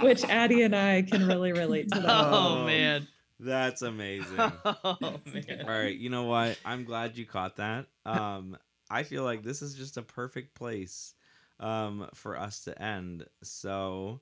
[0.00, 2.08] which Addie and I can really relate to that.
[2.08, 2.64] Oh Oh.
[2.66, 3.06] man.
[3.38, 4.36] That's amazing.
[4.64, 4.96] Oh
[5.32, 5.62] man.
[5.64, 6.58] All right, you know what?
[6.64, 7.86] I'm glad you caught that.
[8.06, 8.56] Um,
[8.90, 11.14] I feel like this is just a perfect place
[11.60, 13.24] um, for us to end.
[13.42, 14.20] So,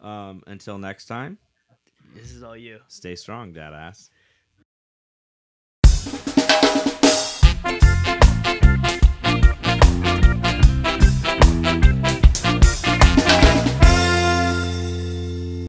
[0.00, 1.38] um, until next time,
[2.14, 2.78] This is all you.
[2.88, 4.10] stay strong, dad ass.